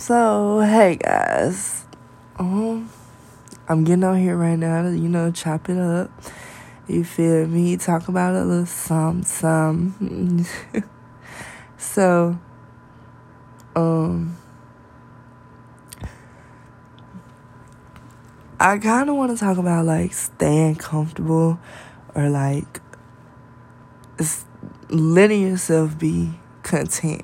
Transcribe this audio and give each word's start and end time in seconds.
So, 0.00 0.60
hey 0.60 0.96
guys. 0.96 1.84
Um, 2.38 2.88
I'm 3.68 3.84
getting 3.84 4.02
on 4.02 4.16
here 4.16 4.34
right 4.34 4.58
now 4.58 4.84
to, 4.84 4.96
you 4.96 5.10
know, 5.10 5.30
chop 5.30 5.68
it 5.68 5.76
up. 5.76 6.10
You 6.88 7.04
feel 7.04 7.46
me? 7.46 7.76
Talk 7.76 8.08
about 8.08 8.34
a 8.34 8.42
little 8.42 8.64
some 8.64 9.22
some. 9.24 10.46
so, 11.76 12.38
um, 13.76 14.38
I 18.58 18.78
kind 18.78 19.10
of 19.10 19.16
want 19.16 19.32
to 19.32 19.36
talk 19.36 19.58
about 19.58 19.84
like 19.84 20.14
staying 20.14 20.76
comfortable 20.76 21.60
or 22.14 22.30
like 22.30 22.80
letting 24.88 25.42
yourself 25.42 25.98
be 25.98 26.30
content 26.62 27.22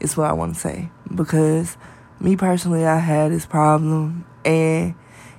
is 0.00 0.16
what 0.16 0.30
I 0.30 0.32
want 0.32 0.54
to 0.54 0.60
say 0.60 0.88
because 1.14 1.76
me 2.24 2.36
personally 2.36 2.86
I 2.86 2.98
had 2.98 3.30
this 3.30 3.46
problem 3.46 4.24
and 4.44 4.94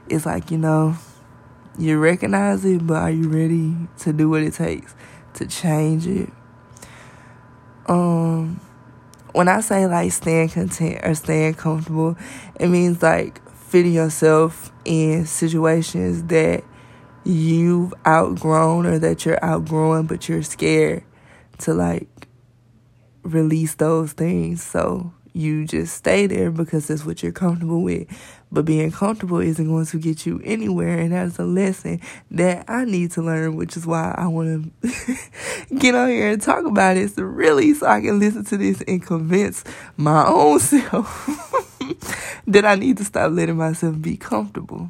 it's 0.07 0.25
like 0.25 0.51
you 0.51 0.57
know 0.57 0.95
you 1.77 1.97
recognize 1.99 2.63
it 2.63 2.85
but 2.85 2.97
are 2.97 3.11
you 3.11 3.27
ready 3.27 3.75
to 3.99 4.13
do 4.13 4.29
what 4.29 4.43
it 4.43 4.53
takes 4.53 4.95
to 5.33 5.45
change 5.47 6.07
it 6.07 6.29
um 7.87 8.61
when 9.33 9.47
I 9.47 9.59
say 9.59 9.87
like 9.87 10.11
staying 10.11 10.49
content 10.49 11.01
or 11.03 11.15
staying 11.15 11.55
comfortable 11.55 12.15
it 12.59 12.67
means 12.67 13.01
like 13.01 13.41
fitting 13.49 13.93
yourself 13.93 14.71
in 14.85 15.25
situations 15.25 16.23
that 16.25 16.63
you've 17.25 17.93
outgrown 18.05 18.85
or 18.85 18.99
that 18.99 19.25
you're 19.25 19.43
outgrowing, 19.43 20.05
but 20.05 20.29
you're 20.29 20.43
scared 20.43 21.03
to 21.57 21.73
like 21.73 22.27
release 23.23 23.75
those 23.75 24.13
things. 24.13 24.63
So 24.63 25.11
you 25.35 25.65
just 25.65 25.93
stay 25.93 26.27
there 26.27 26.49
because 26.49 26.87
that's 26.87 27.05
what 27.05 27.21
you're 27.21 27.33
comfortable 27.33 27.81
with. 27.81 28.07
But 28.51 28.63
being 28.63 28.89
comfortable 28.89 29.39
isn't 29.39 29.67
going 29.67 29.85
to 29.87 29.99
get 29.99 30.25
you 30.25 30.41
anywhere. 30.45 30.97
And 30.97 31.11
that's 31.11 31.37
a 31.39 31.43
lesson 31.43 31.99
that 32.31 32.63
I 32.69 32.85
need 32.85 33.11
to 33.11 33.21
learn, 33.21 33.57
which 33.57 33.75
is 33.75 33.85
why 33.85 34.15
I 34.17 34.27
want 34.27 34.71
to 34.81 35.17
get 35.77 35.93
on 35.93 36.07
here 36.07 36.29
and 36.29 36.41
talk 36.41 36.63
about 36.65 36.95
it. 36.95 37.11
So 37.11 37.23
really, 37.23 37.73
so 37.73 37.85
I 37.85 37.99
can 37.99 38.17
listen 38.17 38.45
to 38.45 38.57
this 38.57 38.81
and 38.87 39.05
convince 39.05 39.65
my 39.97 40.25
own 40.25 40.59
self 40.61 41.27
that 42.47 42.63
I 42.63 42.75
need 42.75 42.97
to 42.97 43.03
stop 43.03 43.33
letting 43.33 43.57
myself 43.57 44.01
be 44.01 44.15
comfortable. 44.15 44.89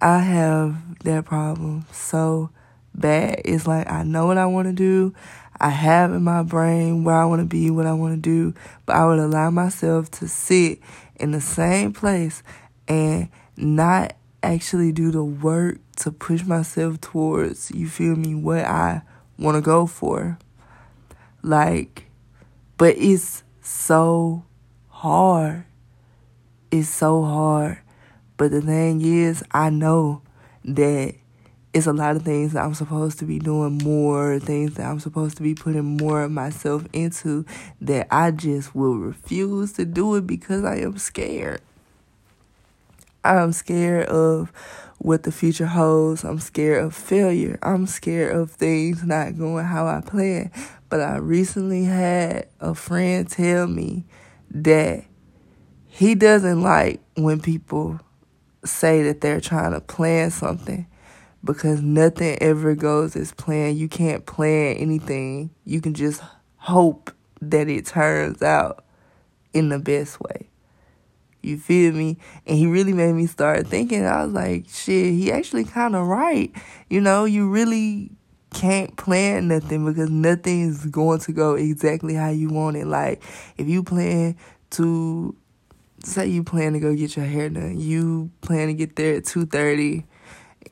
I 0.00 0.18
have 0.18 0.98
that 1.00 1.24
problem 1.24 1.86
so 1.90 2.50
bad. 2.94 3.42
It's 3.44 3.66
like 3.66 3.90
I 3.90 4.04
know 4.04 4.26
what 4.26 4.38
I 4.38 4.46
want 4.46 4.68
to 4.68 4.72
do. 4.72 5.14
I 5.60 5.70
have 5.70 6.12
in 6.12 6.22
my 6.22 6.42
brain 6.42 7.04
where 7.04 7.16
I 7.16 7.24
want 7.24 7.40
to 7.40 7.46
be, 7.46 7.70
what 7.70 7.86
I 7.86 7.92
want 7.92 8.14
to 8.14 8.20
do, 8.20 8.54
but 8.86 8.96
I 8.96 9.06
would 9.06 9.18
allow 9.18 9.50
myself 9.50 10.10
to 10.12 10.28
sit 10.28 10.80
in 11.16 11.30
the 11.30 11.40
same 11.40 11.92
place 11.92 12.42
and 12.88 13.28
not 13.56 14.16
actually 14.42 14.92
do 14.92 15.10
the 15.10 15.24
work 15.24 15.78
to 15.96 16.10
push 16.10 16.44
myself 16.44 17.00
towards, 17.00 17.70
you 17.70 17.88
feel 17.88 18.16
me, 18.16 18.34
what 18.34 18.64
I 18.64 19.02
want 19.38 19.56
to 19.56 19.60
go 19.60 19.86
for. 19.86 20.38
Like, 21.42 22.06
but 22.76 22.96
it's 22.98 23.42
so 23.60 24.44
hard. 24.88 25.64
It's 26.70 26.88
so 26.88 27.22
hard. 27.22 27.78
But 28.36 28.50
the 28.50 28.60
thing 28.60 29.00
is, 29.00 29.44
I 29.52 29.70
know 29.70 30.22
that 30.64 31.14
it's 31.74 31.88
a 31.88 31.92
lot 31.92 32.14
of 32.14 32.22
things 32.22 32.52
that 32.52 32.64
I'm 32.64 32.72
supposed 32.72 33.18
to 33.18 33.24
be 33.24 33.40
doing 33.40 33.78
more, 33.78 34.38
things 34.38 34.74
that 34.74 34.86
I'm 34.86 35.00
supposed 35.00 35.36
to 35.38 35.42
be 35.42 35.56
putting 35.56 35.96
more 35.96 36.22
of 36.22 36.30
myself 36.30 36.86
into 36.92 37.44
that 37.80 38.06
I 38.12 38.30
just 38.30 38.76
will 38.76 38.96
refuse 38.96 39.72
to 39.72 39.84
do 39.84 40.14
it 40.14 40.24
because 40.24 40.62
I 40.62 40.76
am 40.76 40.98
scared. 40.98 41.60
I'm 43.24 43.52
scared 43.52 44.06
of 44.06 44.52
what 44.98 45.24
the 45.24 45.32
future 45.32 45.66
holds. 45.66 46.22
I'm 46.22 46.38
scared 46.38 46.84
of 46.84 46.94
failure. 46.94 47.58
I'm 47.60 47.88
scared 47.88 48.36
of 48.36 48.52
things 48.52 49.02
not 49.02 49.36
going 49.36 49.64
how 49.64 49.88
I 49.88 50.00
plan. 50.00 50.52
But 50.88 51.00
I 51.00 51.16
recently 51.16 51.84
had 51.84 52.46
a 52.60 52.76
friend 52.76 53.28
tell 53.28 53.66
me 53.66 54.04
that 54.50 55.04
he 55.88 56.14
doesn't 56.14 56.62
like 56.62 57.00
when 57.16 57.40
people 57.40 57.98
say 58.64 59.02
that 59.02 59.20
they're 59.20 59.40
trying 59.40 59.72
to 59.72 59.80
plan 59.80 60.30
something 60.30 60.86
because 61.44 61.82
nothing 61.82 62.38
ever 62.40 62.74
goes 62.74 63.14
as 63.16 63.32
planned. 63.32 63.78
You 63.78 63.88
can't 63.88 64.24
plan 64.26 64.76
anything. 64.76 65.50
You 65.64 65.80
can 65.80 65.94
just 65.94 66.22
hope 66.56 67.12
that 67.40 67.68
it 67.68 67.86
turns 67.86 68.42
out 68.42 68.84
in 69.52 69.68
the 69.68 69.78
best 69.78 70.20
way. 70.20 70.48
You 71.42 71.58
feel 71.58 71.92
me? 71.92 72.16
And 72.46 72.56
he 72.56 72.66
really 72.66 72.94
made 72.94 73.12
me 73.12 73.26
start 73.26 73.66
thinking. 73.66 74.06
I 74.06 74.24
was 74.24 74.32
like, 74.32 74.64
shit, 74.68 75.12
he 75.12 75.30
actually 75.30 75.64
kind 75.64 75.94
of 75.94 76.06
right. 76.06 76.50
You 76.88 77.02
know, 77.02 77.26
you 77.26 77.50
really 77.50 78.10
can't 78.54 78.96
plan 78.96 79.48
nothing 79.48 79.84
because 79.84 80.08
nothing 80.08 80.62
is 80.62 80.86
going 80.86 81.18
to 81.18 81.32
go 81.32 81.54
exactly 81.54 82.14
how 82.14 82.30
you 82.30 82.48
want 82.48 82.76
it. 82.76 82.86
Like, 82.86 83.22
if 83.58 83.68
you 83.68 83.82
plan 83.82 84.36
to 84.70 85.36
say 86.02 86.26
you 86.26 86.42
plan 86.42 86.72
to 86.72 86.80
go 86.80 86.94
get 86.94 87.16
your 87.16 87.26
hair 87.26 87.50
done, 87.50 87.78
you 87.78 88.30
plan 88.40 88.68
to 88.68 88.74
get 88.74 88.96
there 88.96 89.16
at 89.16 89.24
two 89.24 89.44
thirty, 89.44 90.06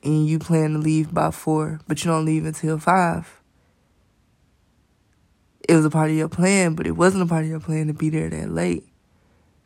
and 0.03 0.27
you 0.27 0.39
plan 0.39 0.73
to 0.73 0.79
leave 0.79 1.13
by 1.13 1.31
four, 1.31 1.81
but 1.87 2.05
you 2.05 2.11
don't 2.11 2.25
leave 2.25 2.45
until 2.47 2.79
five. 2.79 3.41
It 5.69 5.75
was 5.75 5.85
a 5.85 5.91
part 5.91 6.11
of 6.11 6.17
your 6.17 6.29
plan, 6.29 6.75
but 6.75 6.87
it 6.87 6.93
wasn't 6.93 7.23
a 7.23 7.27
part 7.27 7.45
of 7.45 7.51
your 7.51 7.61
plan 7.61 7.87
to 7.87 7.95
be 7.95 8.11
there 8.11 8.29
that 8.29 8.51
late. 8.51 8.85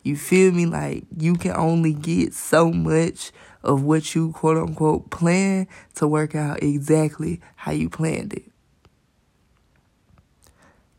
You 0.03 0.17
feel 0.17 0.53
me? 0.53 0.67
Like 0.67 1.05
you 1.17 1.35
can 1.35 1.57
only 1.57 1.93
get 1.93 2.33
so 2.33 2.71
much 2.71 3.33
of 3.65 3.83
what 3.83 4.15
you 4.15 4.31
quote 4.33 4.57
unquote 4.57 5.11
plan 5.11 5.67
to 5.97 6.07
work 6.07 6.35
out 6.35 6.63
exactly 6.63 7.41
how 7.57 7.73
you 7.73 7.91
planned 7.91 8.35
it. 8.35 8.45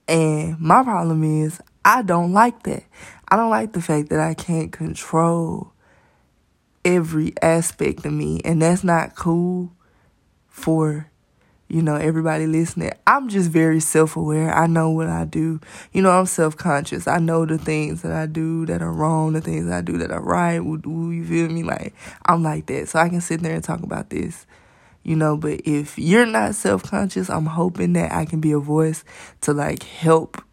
And 0.08 0.60
my 0.60 0.84
problem 0.84 1.24
is 1.24 1.62
I 1.86 2.02
don't 2.02 2.34
like 2.34 2.64
that. 2.64 2.84
I 3.30 3.36
don't 3.36 3.50
like 3.50 3.74
the 3.74 3.82
fact 3.82 4.10
that 4.10 4.20
I 4.20 4.34
can't 4.34 4.72
control 4.72 5.74
every 6.88 7.34
aspect 7.42 8.06
of 8.06 8.14
me, 8.14 8.40
and 8.46 8.62
that's 8.62 8.84
not 8.84 9.16
cool 9.16 9.72
for 10.48 11.12
you 11.68 11.82
know 11.82 11.96
everybody 11.96 12.48
listening. 12.48 12.92
I'm 13.06 13.28
just 13.28 13.52
very 13.52 13.82
self-aware. 13.82 14.54
I 14.56 14.68
know 14.68 14.90
what 14.90 15.10
I 15.10 15.26
do. 15.26 15.60
You 15.92 16.02
know, 16.02 16.12
I'm 16.12 16.26
self-conscious. 16.26 17.08
I 17.08 17.20
know 17.20 17.46
the 17.46 17.58
things 17.58 18.02
that 18.04 18.14
I 18.14 18.26
do 18.26 18.66
that 18.68 18.82
are 18.82 18.92
wrong, 18.92 19.34
the 19.34 19.42
things 19.42 19.70
I 19.70 19.82
do 19.82 19.98
that 19.98 20.12
are 20.12 20.22
right. 20.22 20.56
You 20.56 21.26
feel 21.26 21.50
me? 21.50 21.64
Like 21.64 21.94
I'm 22.26 22.42
like 22.42 22.68
that, 22.68 22.88
so 22.88 23.00
I 23.00 23.10
can 23.10 23.22
sit 23.22 23.42
there 23.42 23.54
and 23.54 23.64
talk 23.64 23.84
about 23.84 24.10
this 24.10 24.46
you 25.04 25.16
know 25.16 25.38
but 25.38 25.62
if 25.64 25.98
you're 25.98 26.26
not 26.26 26.54
self-conscious 26.54 27.30
i'm 27.30 27.46
hoping 27.46 27.94
that 27.94 28.12
i 28.12 28.26
can 28.26 28.42
be 28.42 28.52
a 28.52 28.60
voice 28.60 29.06
to 29.40 29.54
like 29.54 29.84
help 29.84 30.44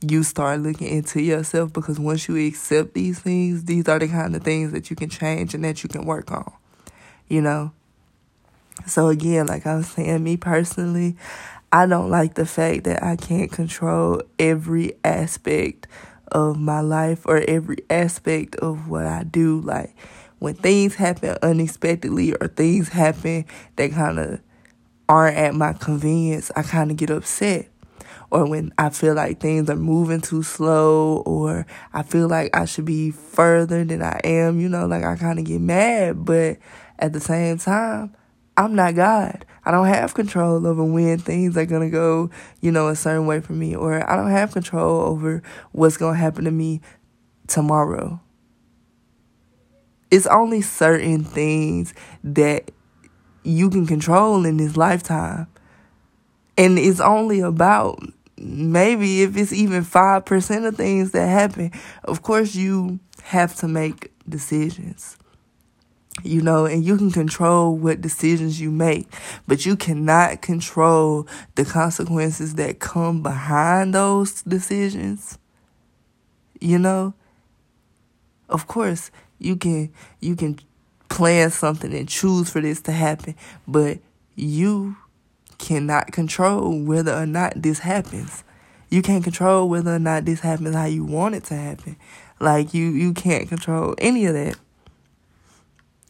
you 0.00 0.22
start 0.22 0.60
looking 0.60 0.88
into 0.88 1.20
yourself 1.20 1.72
because 1.72 1.98
once 1.98 2.28
you 2.28 2.36
accept 2.46 2.94
these 2.94 3.18
things, 3.18 3.64
these 3.64 3.88
are 3.88 3.98
the 3.98 4.08
kind 4.08 4.34
of 4.36 4.42
things 4.42 4.72
that 4.72 4.90
you 4.90 4.96
can 4.96 5.08
change 5.08 5.54
and 5.54 5.64
that 5.64 5.82
you 5.82 5.88
can 5.88 6.04
work 6.04 6.30
on. 6.30 6.52
You 7.28 7.42
know? 7.42 7.72
So 8.86 9.08
again, 9.08 9.46
like 9.46 9.66
I 9.66 9.74
was 9.74 9.88
saying, 9.88 10.22
me 10.22 10.36
personally, 10.36 11.16
I 11.72 11.86
don't 11.86 12.10
like 12.10 12.34
the 12.34 12.46
fact 12.46 12.84
that 12.84 13.02
I 13.02 13.16
can't 13.16 13.50
control 13.50 14.22
every 14.38 14.92
aspect 15.04 15.88
of 16.30 16.58
my 16.58 16.80
life 16.80 17.26
or 17.26 17.38
every 17.48 17.78
aspect 17.90 18.56
of 18.56 18.88
what 18.88 19.04
I 19.04 19.24
do. 19.24 19.60
Like 19.60 19.94
when 20.38 20.54
things 20.54 20.94
happen 20.94 21.36
unexpectedly 21.42 22.34
or 22.34 22.46
things 22.46 22.88
happen 22.88 23.46
that 23.76 23.92
kind 23.92 24.18
of 24.18 24.40
aren't 25.08 25.36
at 25.36 25.54
my 25.54 25.72
convenience, 25.72 26.52
I 26.54 26.62
kind 26.62 26.90
of 26.90 26.96
get 26.96 27.10
upset 27.10 27.68
or 28.30 28.46
when 28.46 28.72
I 28.78 28.90
feel 28.90 29.14
like 29.14 29.40
things 29.40 29.70
are 29.70 29.76
moving 29.76 30.20
too 30.20 30.42
slow 30.42 31.22
or 31.26 31.66
I 31.92 32.02
feel 32.02 32.28
like 32.28 32.54
I 32.56 32.66
should 32.66 32.84
be 32.84 33.10
further 33.10 33.84
than 33.84 34.02
I 34.02 34.20
am, 34.24 34.60
you 34.60 34.68
know, 34.68 34.86
like 34.86 35.04
I 35.04 35.16
kind 35.16 35.38
of 35.38 35.44
get 35.44 35.60
mad, 35.60 36.24
but 36.24 36.58
at 36.98 37.12
the 37.12 37.20
same 37.20 37.58
time, 37.58 38.14
I'm 38.56 38.74
not 38.74 38.94
God. 38.94 39.46
I 39.64 39.70
don't 39.70 39.86
have 39.86 40.14
control 40.14 40.66
over 40.66 40.84
when 40.84 41.18
things 41.18 41.56
are 41.56 41.66
going 41.66 41.82
to 41.82 41.90
go, 41.90 42.30
you 42.60 42.72
know, 42.72 42.88
a 42.88 42.96
certain 42.96 43.26
way 43.26 43.40
for 43.40 43.52
me 43.52 43.76
or 43.76 44.08
I 44.10 44.16
don't 44.16 44.30
have 44.30 44.52
control 44.52 45.02
over 45.02 45.42
what's 45.72 45.96
going 45.96 46.14
to 46.14 46.20
happen 46.20 46.44
to 46.44 46.50
me 46.50 46.80
tomorrow. 47.46 48.20
It's 50.10 50.26
only 50.26 50.60
certain 50.62 51.22
things 51.22 51.94
that 52.24 52.70
you 53.42 53.70
can 53.70 53.86
control 53.86 54.44
in 54.44 54.56
this 54.56 54.76
lifetime. 54.76 55.46
And 56.56 56.78
it's 56.78 57.00
only 57.00 57.40
about 57.40 58.02
maybe 58.38 59.22
if 59.22 59.36
it's 59.36 59.52
even 59.52 59.84
5% 59.84 60.66
of 60.66 60.76
things 60.76 61.10
that 61.12 61.26
happen, 61.26 61.72
of 62.04 62.22
course 62.22 62.54
you 62.54 63.00
have 63.24 63.54
to 63.56 63.68
make 63.68 64.12
decisions. 64.28 65.16
You 66.24 66.42
know, 66.42 66.66
and 66.66 66.84
you 66.84 66.96
can 66.96 67.12
control 67.12 67.76
what 67.76 68.00
decisions 68.00 68.60
you 68.60 68.72
make, 68.72 69.06
but 69.46 69.64
you 69.64 69.76
cannot 69.76 70.42
control 70.42 71.28
the 71.54 71.64
consequences 71.64 72.56
that 72.56 72.80
come 72.80 73.22
behind 73.22 73.94
those 73.94 74.42
decisions. 74.42 75.38
You 76.60 76.80
know, 76.80 77.14
Of 78.48 78.66
course, 78.66 79.10
you 79.38 79.56
can 79.56 79.92
you 80.20 80.34
can 80.34 80.58
plan 81.08 81.50
something 81.50 81.92
and 81.94 82.08
choose 82.08 82.50
for 82.50 82.60
this 82.60 82.80
to 82.82 82.92
happen, 82.92 83.34
but 83.66 83.98
you 84.36 84.96
cannot 85.58 86.12
control 86.12 86.80
whether 86.80 87.12
or 87.12 87.26
not 87.26 87.54
this 87.56 87.80
happens. 87.80 88.44
You 88.90 89.02
can't 89.02 89.22
control 89.22 89.68
whether 89.68 89.94
or 89.94 89.98
not 89.98 90.24
this 90.24 90.40
happens 90.40 90.74
how 90.74 90.86
you 90.86 91.04
want 91.04 91.34
it 91.34 91.44
to 91.44 91.54
happen. 91.54 91.96
Like 92.40 92.72
you 92.72 92.86
you 92.86 93.12
can't 93.12 93.48
control 93.48 93.94
any 93.98 94.26
of 94.26 94.34
that. 94.34 94.56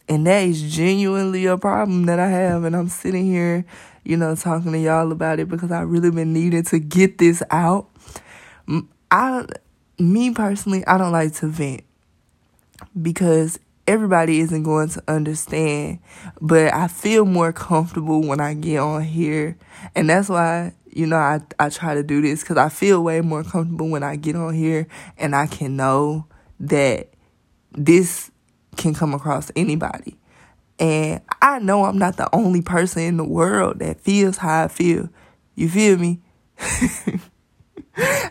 And 0.08 0.26
that 0.26 0.44
is 0.44 0.62
genuinely 0.74 1.46
a 1.46 1.58
problem 1.58 2.04
that 2.06 2.18
I 2.18 2.28
have 2.28 2.64
and 2.64 2.74
I'm 2.74 2.88
sitting 2.88 3.26
here, 3.26 3.64
you 4.04 4.16
know, 4.16 4.34
talking 4.34 4.72
to 4.72 4.78
y'all 4.78 5.12
about 5.12 5.38
it 5.38 5.48
because 5.48 5.70
I 5.70 5.82
really 5.82 6.10
been 6.10 6.32
needing 6.32 6.62
to 6.64 6.78
get 6.78 7.18
this 7.18 7.42
out. 7.50 7.88
I 9.10 9.46
me 9.98 10.32
personally, 10.32 10.86
I 10.86 10.98
don't 10.98 11.12
like 11.12 11.34
to 11.34 11.48
vent 11.48 11.82
because 13.00 13.58
everybody 13.88 14.40
isn't 14.40 14.62
going 14.64 14.90
to 14.90 15.02
understand, 15.08 15.98
but 16.42 16.72
I 16.74 16.88
feel 16.88 17.24
more 17.24 17.52
comfortable 17.54 18.22
when 18.22 18.38
I 18.38 18.52
get 18.52 18.78
on 18.78 19.02
here. 19.02 19.56
And 19.94 20.10
that's 20.10 20.28
why, 20.28 20.74
you 20.84 21.06
know, 21.06 21.16
I, 21.16 21.40
I 21.58 21.70
try 21.70 21.94
to 21.94 22.02
do 22.02 22.20
this 22.20 22.42
because 22.42 22.58
I 22.58 22.68
feel 22.68 23.02
way 23.02 23.22
more 23.22 23.42
comfortable 23.42 23.88
when 23.88 24.02
I 24.02 24.16
get 24.16 24.36
on 24.36 24.52
here 24.52 24.86
and 25.16 25.34
I 25.34 25.46
can 25.46 25.74
know 25.76 26.26
that 26.60 27.08
this 27.72 28.30
can 28.76 28.92
come 28.92 29.14
across 29.14 29.50
anybody. 29.56 30.18
And 30.78 31.22
I 31.40 31.58
know 31.58 31.86
I'm 31.86 31.98
not 31.98 32.18
the 32.18 32.32
only 32.34 32.60
person 32.60 33.02
in 33.02 33.16
the 33.16 33.24
world 33.24 33.78
that 33.78 34.02
feels 34.02 34.36
how 34.36 34.64
I 34.64 34.68
feel. 34.68 35.08
You 35.54 35.70
feel 35.70 35.96
me? 35.96 36.20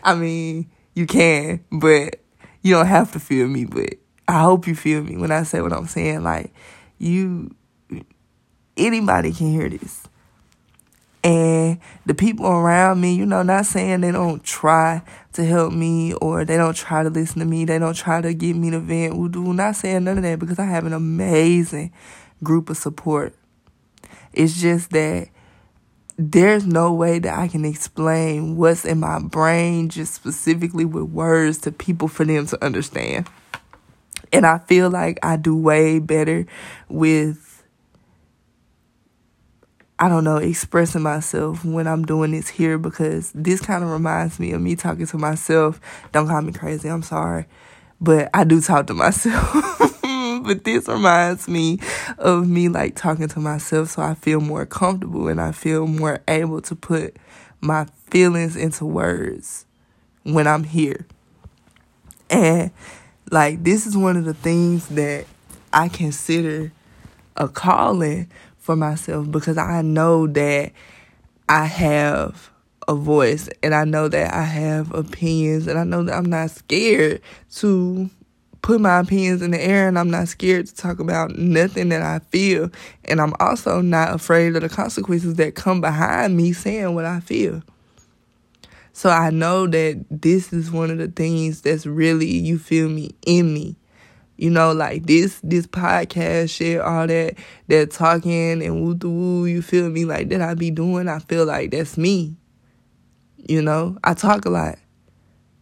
I 0.04 0.14
mean, 0.14 0.70
you 0.94 1.06
can, 1.06 1.64
but 1.72 2.20
you 2.62 2.74
don't 2.74 2.86
have 2.86 3.10
to 3.12 3.20
feel 3.20 3.48
me, 3.48 3.64
but 3.64 3.94
I 4.28 4.42
hope 4.42 4.66
you 4.66 4.74
feel 4.74 5.02
me 5.02 5.16
when 5.16 5.32
I 5.32 5.42
say 5.42 5.62
what 5.62 5.72
I'm 5.72 5.86
saying. 5.86 6.22
Like, 6.22 6.52
you, 6.98 7.54
anybody 8.76 9.32
can 9.32 9.50
hear 9.50 9.70
this. 9.70 10.06
And 11.24 11.80
the 12.06 12.14
people 12.14 12.46
around 12.46 13.00
me, 13.00 13.14
you 13.14 13.26
know, 13.26 13.42
not 13.42 13.66
saying 13.66 14.02
they 14.02 14.12
don't 14.12 14.44
try 14.44 15.02
to 15.32 15.44
help 15.44 15.72
me 15.72 16.12
or 16.14 16.44
they 16.44 16.56
don't 16.56 16.76
try 16.76 17.02
to 17.02 17.10
listen 17.10 17.40
to 17.40 17.44
me, 17.44 17.64
they 17.64 17.78
don't 17.78 17.96
try 17.96 18.20
to 18.20 18.32
get 18.34 18.54
me 18.54 18.70
to 18.70 18.78
vent. 18.78 19.16
We're 19.16 19.52
not 19.52 19.76
saying 19.76 20.04
none 20.04 20.18
of 20.18 20.22
that 20.22 20.38
because 20.38 20.58
I 20.58 20.66
have 20.66 20.86
an 20.86 20.92
amazing 20.92 21.92
group 22.44 22.70
of 22.70 22.76
support. 22.76 23.34
It's 24.32 24.60
just 24.60 24.90
that 24.90 25.28
there's 26.16 26.66
no 26.66 26.92
way 26.92 27.18
that 27.18 27.38
I 27.38 27.48
can 27.48 27.64
explain 27.64 28.56
what's 28.56 28.84
in 28.84 29.00
my 29.00 29.20
brain 29.20 29.88
just 29.88 30.14
specifically 30.14 30.84
with 30.84 31.04
words 31.04 31.58
to 31.58 31.72
people 31.72 32.08
for 32.08 32.24
them 32.24 32.46
to 32.46 32.64
understand. 32.64 33.28
And 34.32 34.46
I 34.46 34.58
feel 34.58 34.90
like 34.90 35.18
I 35.22 35.36
do 35.36 35.56
way 35.56 35.98
better 35.98 36.46
with, 36.88 37.62
I 39.98 40.08
don't 40.08 40.24
know, 40.24 40.36
expressing 40.36 41.02
myself 41.02 41.64
when 41.64 41.86
I'm 41.86 42.04
doing 42.04 42.32
this 42.32 42.48
here 42.48 42.78
because 42.78 43.32
this 43.32 43.60
kind 43.60 43.82
of 43.82 43.90
reminds 43.90 44.38
me 44.38 44.52
of 44.52 44.60
me 44.60 44.76
talking 44.76 45.06
to 45.06 45.18
myself. 45.18 45.80
Don't 46.12 46.28
call 46.28 46.42
me 46.42 46.52
crazy, 46.52 46.88
I'm 46.88 47.02
sorry. 47.02 47.46
But 48.00 48.30
I 48.34 48.44
do 48.44 48.60
talk 48.60 48.86
to 48.88 48.94
myself. 48.94 50.02
but 50.44 50.64
this 50.64 50.88
reminds 50.88 51.48
me 51.48 51.80
of 52.18 52.48
me 52.48 52.68
like 52.68 52.94
talking 52.94 53.28
to 53.28 53.40
myself 53.40 53.90
so 53.90 54.02
I 54.02 54.14
feel 54.14 54.40
more 54.40 54.66
comfortable 54.66 55.28
and 55.28 55.40
I 55.40 55.52
feel 55.52 55.86
more 55.86 56.20
able 56.28 56.60
to 56.62 56.76
put 56.76 57.16
my 57.60 57.86
feelings 58.10 58.56
into 58.56 58.84
words 58.84 59.66
when 60.22 60.46
I'm 60.46 60.64
here. 60.64 61.06
And 62.30 62.70
like, 63.30 63.62
this 63.64 63.86
is 63.86 63.96
one 63.96 64.16
of 64.16 64.24
the 64.24 64.34
things 64.34 64.88
that 64.88 65.26
I 65.72 65.88
consider 65.88 66.72
a 67.36 67.48
calling 67.48 68.28
for 68.58 68.76
myself 68.76 69.30
because 69.30 69.58
I 69.58 69.82
know 69.82 70.26
that 70.26 70.72
I 71.48 71.64
have 71.64 72.50
a 72.86 72.94
voice 72.94 73.48
and 73.62 73.74
I 73.74 73.84
know 73.84 74.08
that 74.08 74.34
I 74.34 74.42
have 74.42 74.92
opinions 74.92 75.66
and 75.66 75.78
I 75.78 75.84
know 75.84 76.02
that 76.02 76.14
I'm 76.14 76.26
not 76.26 76.50
scared 76.50 77.20
to 77.56 78.10
put 78.62 78.80
my 78.80 78.98
opinions 78.98 79.42
in 79.42 79.52
the 79.52 79.60
air 79.60 79.88
and 79.88 79.98
I'm 79.98 80.10
not 80.10 80.28
scared 80.28 80.66
to 80.66 80.74
talk 80.74 80.98
about 80.98 81.38
nothing 81.38 81.90
that 81.90 82.02
I 82.02 82.18
feel. 82.18 82.70
And 83.04 83.20
I'm 83.20 83.34
also 83.40 83.80
not 83.80 84.14
afraid 84.14 84.56
of 84.56 84.62
the 84.62 84.68
consequences 84.68 85.34
that 85.34 85.54
come 85.54 85.80
behind 85.80 86.36
me 86.36 86.52
saying 86.52 86.94
what 86.94 87.04
I 87.04 87.20
feel. 87.20 87.62
So 88.98 89.10
I 89.10 89.30
know 89.30 89.68
that 89.68 90.04
this 90.10 90.52
is 90.52 90.72
one 90.72 90.90
of 90.90 90.98
the 90.98 91.06
things 91.06 91.60
that's 91.60 91.86
really, 91.86 92.26
you 92.26 92.58
feel 92.58 92.88
me, 92.88 93.12
in 93.24 93.54
me. 93.54 93.76
You 94.36 94.50
know, 94.50 94.72
like 94.72 95.06
this 95.06 95.40
this 95.44 95.68
podcast 95.68 96.50
shit, 96.50 96.80
all 96.80 97.06
that 97.06 97.36
that 97.68 97.92
talking 97.92 98.60
and 98.60 98.82
woo 98.82 98.98
woo, 99.00 99.46
you 99.46 99.62
feel 99.62 99.88
me, 99.88 100.04
like 100.04 100.30
that 100.30 100.42
I 100.42 100.54
be 100.54 100.72
doing, 100.72 101.06
I 101.06 101.20
feel 101.20 101.44
like 101.44 101.70
that's 101.70 101.96
me. 101.96 102.34
You 103.36 103.62
know, 103.62 103.96
I 104.02 104.14
talk 104.14 104.46
a 104.46 104.50
lot. 104.50 104.80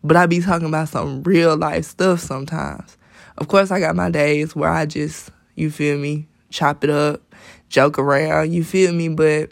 But 0.03 0.17
I 0.17 0.25
be 0.25 0.41
talking 0.41 0.69
about 0.69 0.89
some 0.89 1.23
real 1.23 1.59
life 1.59 1.85
stuff 1.85 2.21
sometimes. 2.21 2.97
Of 3.37 3.49
course 3.49 3.71
I 3.71 3.81
got 3.81 3.97
my 3.97 4.11
days 4.11 4.57
where 4.57 4.71
I 4.71 4.87
just, 4.87 5.29
you 5.57 5.71
feel 5.71 5.99
me, 5.99 6.27
chop 6.49 6.83
it 6.85 6.89
up, 6.89 7.35
joke 7.69 7.99
around, 7.99 8.55
you 8.55 8.65
feel 8.65 8.95
me, 8.95 9.11
but 9.11 9.51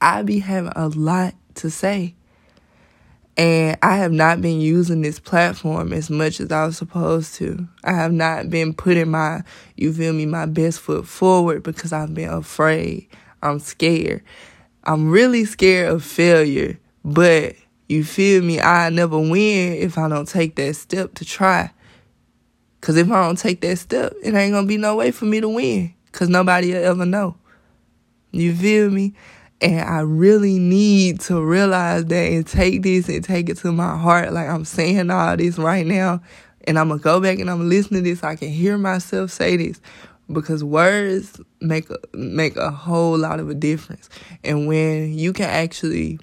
I 0.00 0.22
be 0.22 0.40
having 0.40 0.72
a 0.74 0.88
lot 0.88 1.34
to 1.54 1.70
say. 1.70 2.16
And 3.36 3.78
I 3.82 3.96
have 3.96 4.12
not 4.12 4.42
been 4.42 4.60
using 4.60 5.00
this 5.00 5.18
platform 5.18 5.92
as 5.92 6.10
much 6.10 6.38
as 6.38 6.52
I 6.52 6.66
was 6.66 6.76
supposed 6.76 7.34
to. 7.36 7.66
I 7.82 7.92
have 7.92 8.12
not 8.12 8.50
been 8.50 8.74
putting 8.74 9.10
my, 9.10 9.42
you 9.76 9.92
feel 9.92 10.12
me, 10.12 10.26
my 10.26 10.46
best 10.46 10.80
foot 10.80 11.06
forward 11.06 11.62
because 11.62 11.92
I've 11.92 12.12
been 12.12 12.28
afraid. 12.28 13.08
I'm 13.42 13.58
scared. 13.58 14.22
I'm 14.84 15.10
really 15.10 15.44
scared 15.44 15.92
of 15.92 16.04
failure, 16.04 16.78
but 17.04 17.56
you 17.88 18.04
feel 18.04 18.42
me? 18.42 18.60
I 18.60 18.90
never 18.90 19.18
win 19.18 19.74
if 19.74 19.96
I 19.96 20.08
don't 20.08 20.28
take 20.28 20.56
that 20.56 20.74
step 20.74 21.14
to 21.14 21.24
try. 21.24 21.70
Cause 22.80 22.96
if 22.96 23.10
I 23.10 23.24
don't 23.24 23.38
take 23.38 23.60
that 23.60 23.76
step, 23.78 24.12
it 24.24 24.34
ain't 24.34 24.52
gonna 24.52 24.66
be 24.66 24.76
no 24.76 24.96
way 24.96 25.10
for 25.12 25.24
me 25.24 25.40
to 25.40 25.48
win. 25.48 25.94
Cause 26.10 26.28
nobody 26.28 26.72
will 26.72 26.84
ever 26.84 27.06
know. 27.06 27.36
You 28.32 28.54
feel 28.56 28.90
me? 28.90 29.14
And 29.62 29.80
I 29.80 30.00
really 30.00 30.58
need 30.58 31.20
to 31.20 31.40
realize 31.40 32.06
that 32.06 32.32
and 32.32 32.44
take 32.44 32.82
this 32.82 33.08
and 33.08 33.22
take 33.22 33.48
it 33.48 33.58
to 33.58 33.70
my 33.70 33.96
heart. 33.96 34.32
Like 34.32 34.48
I'm 34.48 34.64
saying 34.64 35.08
all 35.08 35.36
this 35.36 35.56
right 35.56 35.86
now. 35.86 36.20
And 36.66 36.78
I'm 36.78 36.88
going 36.88 36.98
to 36.98 37.04
go 37.04 37.20
back 37.20 37.38
and 37.38 37.48
I'm 37.48 37.58
going 37.58 37.70
to 37.70 37.76
listen 37.76 37.94
to 37.94 38.00
this. 38.02 38.20
So 38.20 38.28
I 38.28 38.36
can 38.36 38.48
hear 38.48 38.76
myself 38.76 39.30
say 39.30 39.56
this. 39.56 39.80
Because 40.32 40.64
words 40.64 41.40
make 41.60 41.88
make 42.12 42.56
a 42.56 42.70
whole 42.70 43.16
lot 43.16 43.38
of 43.38 43.50
a 43.50 43.54
difference. 43.54 44.08
And 44.42 44.66
when 44.66 45.16
you 45.16 45.32
can 45.32 45.48
actually 45.48 46.18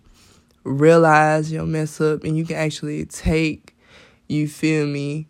realize 0.63 1.51
your 1.51 1.65
mess 1.65 2.01
up 2.01 2.23
and 2.23 2.37
you 2.37 2.45
can 2.45 2.57
actually 2.57 3.05
take, 3.05 3.77
you 4.27 4.47
feel 4.47 4.85
me, 4.85 5.27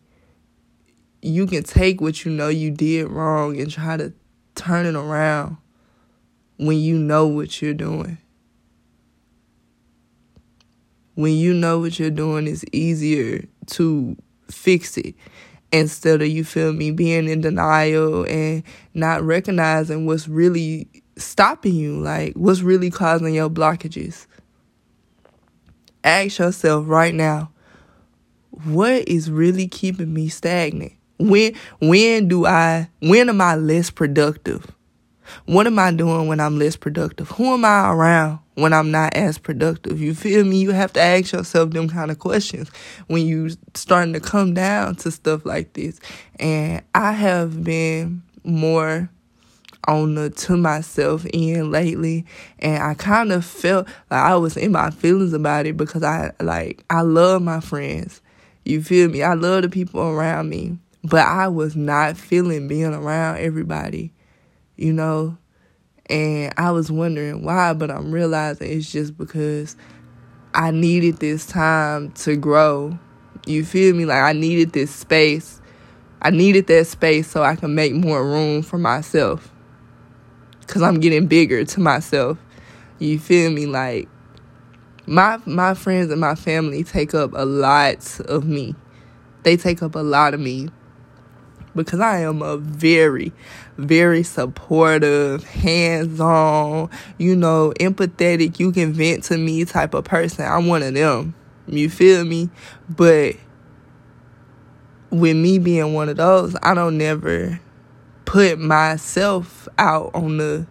you 1.21 1.45
can 1.45 1.63
take 1.63 2.01
what 2.01 2.25
you 2.25 2.31
know 2.31 2.47
you 2.47 2.71
did 2.71 3.07
wrong 3.07 3.59
and 3.59 3.69
try 3.69 3.97
to 3.97 4.13
turn 4.55 4.85
it 4.85 4.95
around 4.95 5.57
when 6.59 6.77
you 6.77 6.97
know 6.97 7.25
what 7.25 7.61
you're 7.61 7.73
doing. 7.73 8.17
When 11.15 11.33
you 11.33 11.53
know 11.53 11.79
what 11.79 11.97
you're 11.99 12.11
doing, 12.11 12.47
it's 12.47 12.65
easier 12.71 13.45
to 13.67 14.15
fix 14.51 14.97
it 14.97 15.15
instead 15.71 16.21
of 16.21 16.27
you 16.27 16.43
feel 16.43 16.73
me 16.73 16.91
being 16.91 17.29
in 17.29 17.41
denial 17.41 18.25
and 18.25 18.63
not 18.93 19.21
recognizing 19.23 20.05
what's 20.05 20.27
really 20.27 20.87
stopping 21.15 21.75
you, 21.75 21.99
like 21.99 22.33
what's 22.33 22.61
really 22.61 22.89
causing 22.89 23.33
your 23.33 23.49
blockages. 23.49 24.27
Ask 26.03 26.39
yourself 26.39 26.85
right 26.87 27.13
now, 27.13 27.51
what 28.51 29.07
is 29.07 29.31
really 29.31 29.67
keeping 29.67 30.13
me 30.13 30.27
stagnant? 30.27 30.93
When 31.19 31.53
when 31.81 32.27
do 32.27 32.45
I 32.45 32.89
when 33.01 33.29
am 33.29 33.39
I 33.41 33.55
less 33.55 33.89
productive? 33.89 34.65
What 35.45 35.67
am 35.67 35.79
I 35.79 35.91
doing 35.91 36.27
when 36.27 36.39
I'm 36.39 36.57
less 36.57 36.75
productive? 36.75 37.29
Who 37.31 37.53
am 37.53 37.65
I 37.65 37.91
around 37.91 38.39
when 38.55 38.73
I'm 38.73 38.91
not 38.91 39.15
as 39.15 39.37
productive? 39.37 39.99
You 40.01 40.13
feel 40.13 40.43
me? 40.43 40.61
You 40.61 40.71
have 40.71 40.93
to 40.93 41.01
ask 41.01 41.31
yourself 41.31 41.71
them 41.71 41.89
kind 41.89 42.11
of 42.11 42.19
questions 42.19 42.69
when 43.07 43.25
you 43.25 43.49
starting 43.73 44.13
to 44.13 44.19
come 44.19 44.53
down 44.53 44.95
to 44.97 45.11
stuff 45.11 45.45
like 45.45 45.73
this. 45.73 45.99
And 46.39 46.83
I 46.95 47.11
have 47.11 47.63
been 47.63 48.23
more 48.43 49.09
on 49.87 50.15
the 50.15 50.29
to 50.29 50.57
myself 50.57 51.25
end 51.33 51.71
lately 51.71 52.25
and 52.59 52.83
I 52.83 52.93
kind 52.93 53.31
of 53.31 53.45
felt 53.45 53.87
like 54.11 54.21
I 54.21 54.35
was 54.35 54.57
in 54.57 54.73
my 54.73 54.91
feelings 54.91 55.33
about 55.33 55.65
it 55.65 55.77
because 55.77 56.03
I 56.03 56.31
like 56.41 56.83
I 56.89 57.01
love 57.01 57.41
my 57.41 57.59
friends. 57.59 58.21
You 58.65 58.83
feel 58.83 59.09
me? 59.09 59.23
I 59.23 59.33
love 59.33 59.63
the 59.63 59.69
people 59.69 60.01
around 60.01 60.49
me. 60.49 60.77
But 61.03 61.25
I 61.25 61.47
was 61.47 61.75
not 61.75 62.17
feeling 62.17 62.67
being 62.67 62.93
around 62.93 63.37
everybody 63.37 64.11
you 64.79 64.93
know? 64.93 65.37
And 66.09 66.53
I 66.57 66.71
was 66.71 66.91
wondering 66.91 67.43
why, 67.43 67.73
but 67.73 67.91
I'm 67.91 68.11
realizing 68.11 68.71
it's 68.71 68.91
just 68.91 69.17
because 69.17 69.75
I 70.53 70.71
needed 70.71 71.17
this 71.17 71.45
time 71.45 72.11
to 72.13 72.35
grow. 72.35 72.97
You 73.45 73.63
feel 73.63 73.95
me? 73.95 74.05
Like 74.05 74.23
I 74.23 74.33
needed 74.33 74.73
this 74.73 74.89
space 74.93 75.59
I 76.21 76.31
needed 76.31 76.67
that 76.67 76.85
space 76.87 77.29
so 77.29 77.43
I 77.43 77.55
can 77.55 77.75
make 77.75 77.93
more 77.93 78.25
room 78.25 78.61
for 78.61 78.77
myself. 78.77 79.53
Cause 80.67 80.81
I'm 80.81 80.99
getting 80.99 81.27
bigger 81.27 81.63
to 81.63 81.79
myself. 81.79 82.37
You 82.99 83.17
feel 83.17 83.49
me? 83.49 83.65
Like 83.65 84.07
my 85.07 85.39
my 85.45 85.73
friends 85.73 86.11
and 86.11 86.19
my 86.19 86.35
family 86.35 86.83
take 86.83 87.15
up 87.15 87.31
a 87.33 87.45
lot 87.45 88.19
of 88.21 88.45
me. 88.45 88.75
They 89.43 89.55
take 89.55 89.81
up 89.81 89.95
a 89.95 89.99
lot 89.99 90.33
of 90.33 90.39
me 90.39 90.69
because 91.75 91.99
I 91.99 92.19
am 92.19 92.41
a 92.41 92.57
very, 92.57 93.31
very 93.77 94.23
supportive, 94.23 95.43
hands 95.43 96.19
on, 96.19 96.89
you 97.17 97.35
know, 97.35 97.73
empathetic, 97.79 98.59
you 98.59 98.71
can 98.71 98.93
vent 98.93 99.23
to 99.25 99.37
me 99.37 99.65
type 99.65 99.93
of 99.93 100.05
person. 100.05 100.45
I'm 100.45 100.67
one 100.67 100.83
of 100.83 100.93
them. 100.93 101.35
You 101.67 101.89
feel 101.89 102.23
me? 102.25 102.49
But 102.89 103.35
with 105.11 105.37
me 105.37 105.59
being 105.59 105.93
one 105.93 106.09
of 106.09 106.17
those, 106.17 106.55
I 106.61 106.73
don't 106.73 106.97
never 106.97 107.59
put 108.25 108.59
myself 108.59 109.67
out 109.77 110.11
on 110.13 110.37
the 110.37 110.67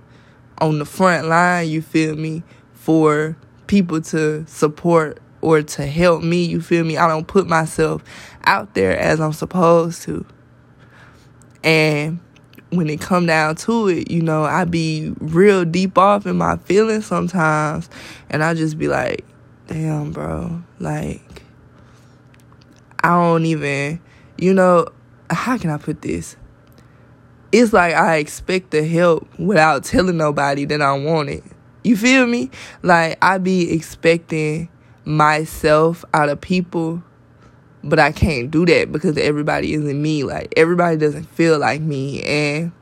on 0.60 0.78
the 0.80 0.84
front 0.84 1.28
line, 1.28 1.68
you 1.68 1.80
feel 1.80 2.16
me, 2.16 2.42
for 2.74 3.36
people 3.68 4.00
to 4.00 4.44
support 4.46 5.20
or 5.40 5.62
to 5.62 5.86
help 5.86 6.22
me, 6.22 6.44
you 6.44 6.60
feel 6.60 6.84
me? 6.84 6.96
I 6.96 7.06
don't 7.06 7.26
put 7.26 7.46
myself 7.46 8.02
out 8.44 8.74
there 8.74 8.98
as 8.98 9.20
I'm 9.20 9.32
supposed 9.32 10.02
to. 10.02 10.26
And 11.62 12.20
when 12.70 12.88
it 12.88 13.00
come 13.00 13.26
down 13.26 13.56
to 13.56 13.88
it, 13.88 14.10
you 14.10 14.22
know, 14.22 14.44
I 14.44 14.64
be 14.64 15.14
real 15.18 15.64
deep 15.64 15.96
off 15.96 16.26
in 16.26 16.36
my 16.36 16.56
feelings 16.58 17.06
sometimes 17.06 17.88
and 18.30 18.44
I 18.44 18.54
just 18.54 18.78
be 18.78 18.88
like, 18.88 19.24
damn, 19.66 20.12
bro, 20.12 20.62
like 20.78 21.42
I 23.02 23.10
don't 23.10 23.46
even, 23.46 24.00
you 24.36 24.52
know, 24.52 24.88
how 25.30 25.56
can 25.56 25.70
I 25.70 25.78
put 25.78 26.02
this? 26.02 26.36
It's 27.52 27.72
like 27.72 27.94
I 27.94 28.16
expect 28.16 28.70
the 28.70 28.86
help 28.86 29.26
without 29.38 29.84
telling 29.84 30.18
nobody 30.18 30.64
that 30.66 30.82
I 30.82 30.92
want 30.92 31.30
it. 31.30 31.44
You 31.84 31.96
feel 31.96 32.26
me? 32.26 32.50
Like 32.82 33.16
I 33.22 33.38
be 33.38 33.72
expecting 33.72 34.68
myself 35.04 36.04
out 36.12 36.28
of 36.28 36.40
people 36.40 37.02
but 37.84 37.98
I 37.98 38.12
can't 38.12 38.50
do 38.50 38.66
that 38.66 38.92
because 38.92 39.16
everybody 39.16 39.74
isn't 39.74 40.02
me. 40.02 40.24
Like 40.24 40.52
everybody 40.56 40.96
doesn't 40.96 41.24
feel 41.24 41.58
like 41.58 41.80
me. 41.80 42.22
And 42.22 42.72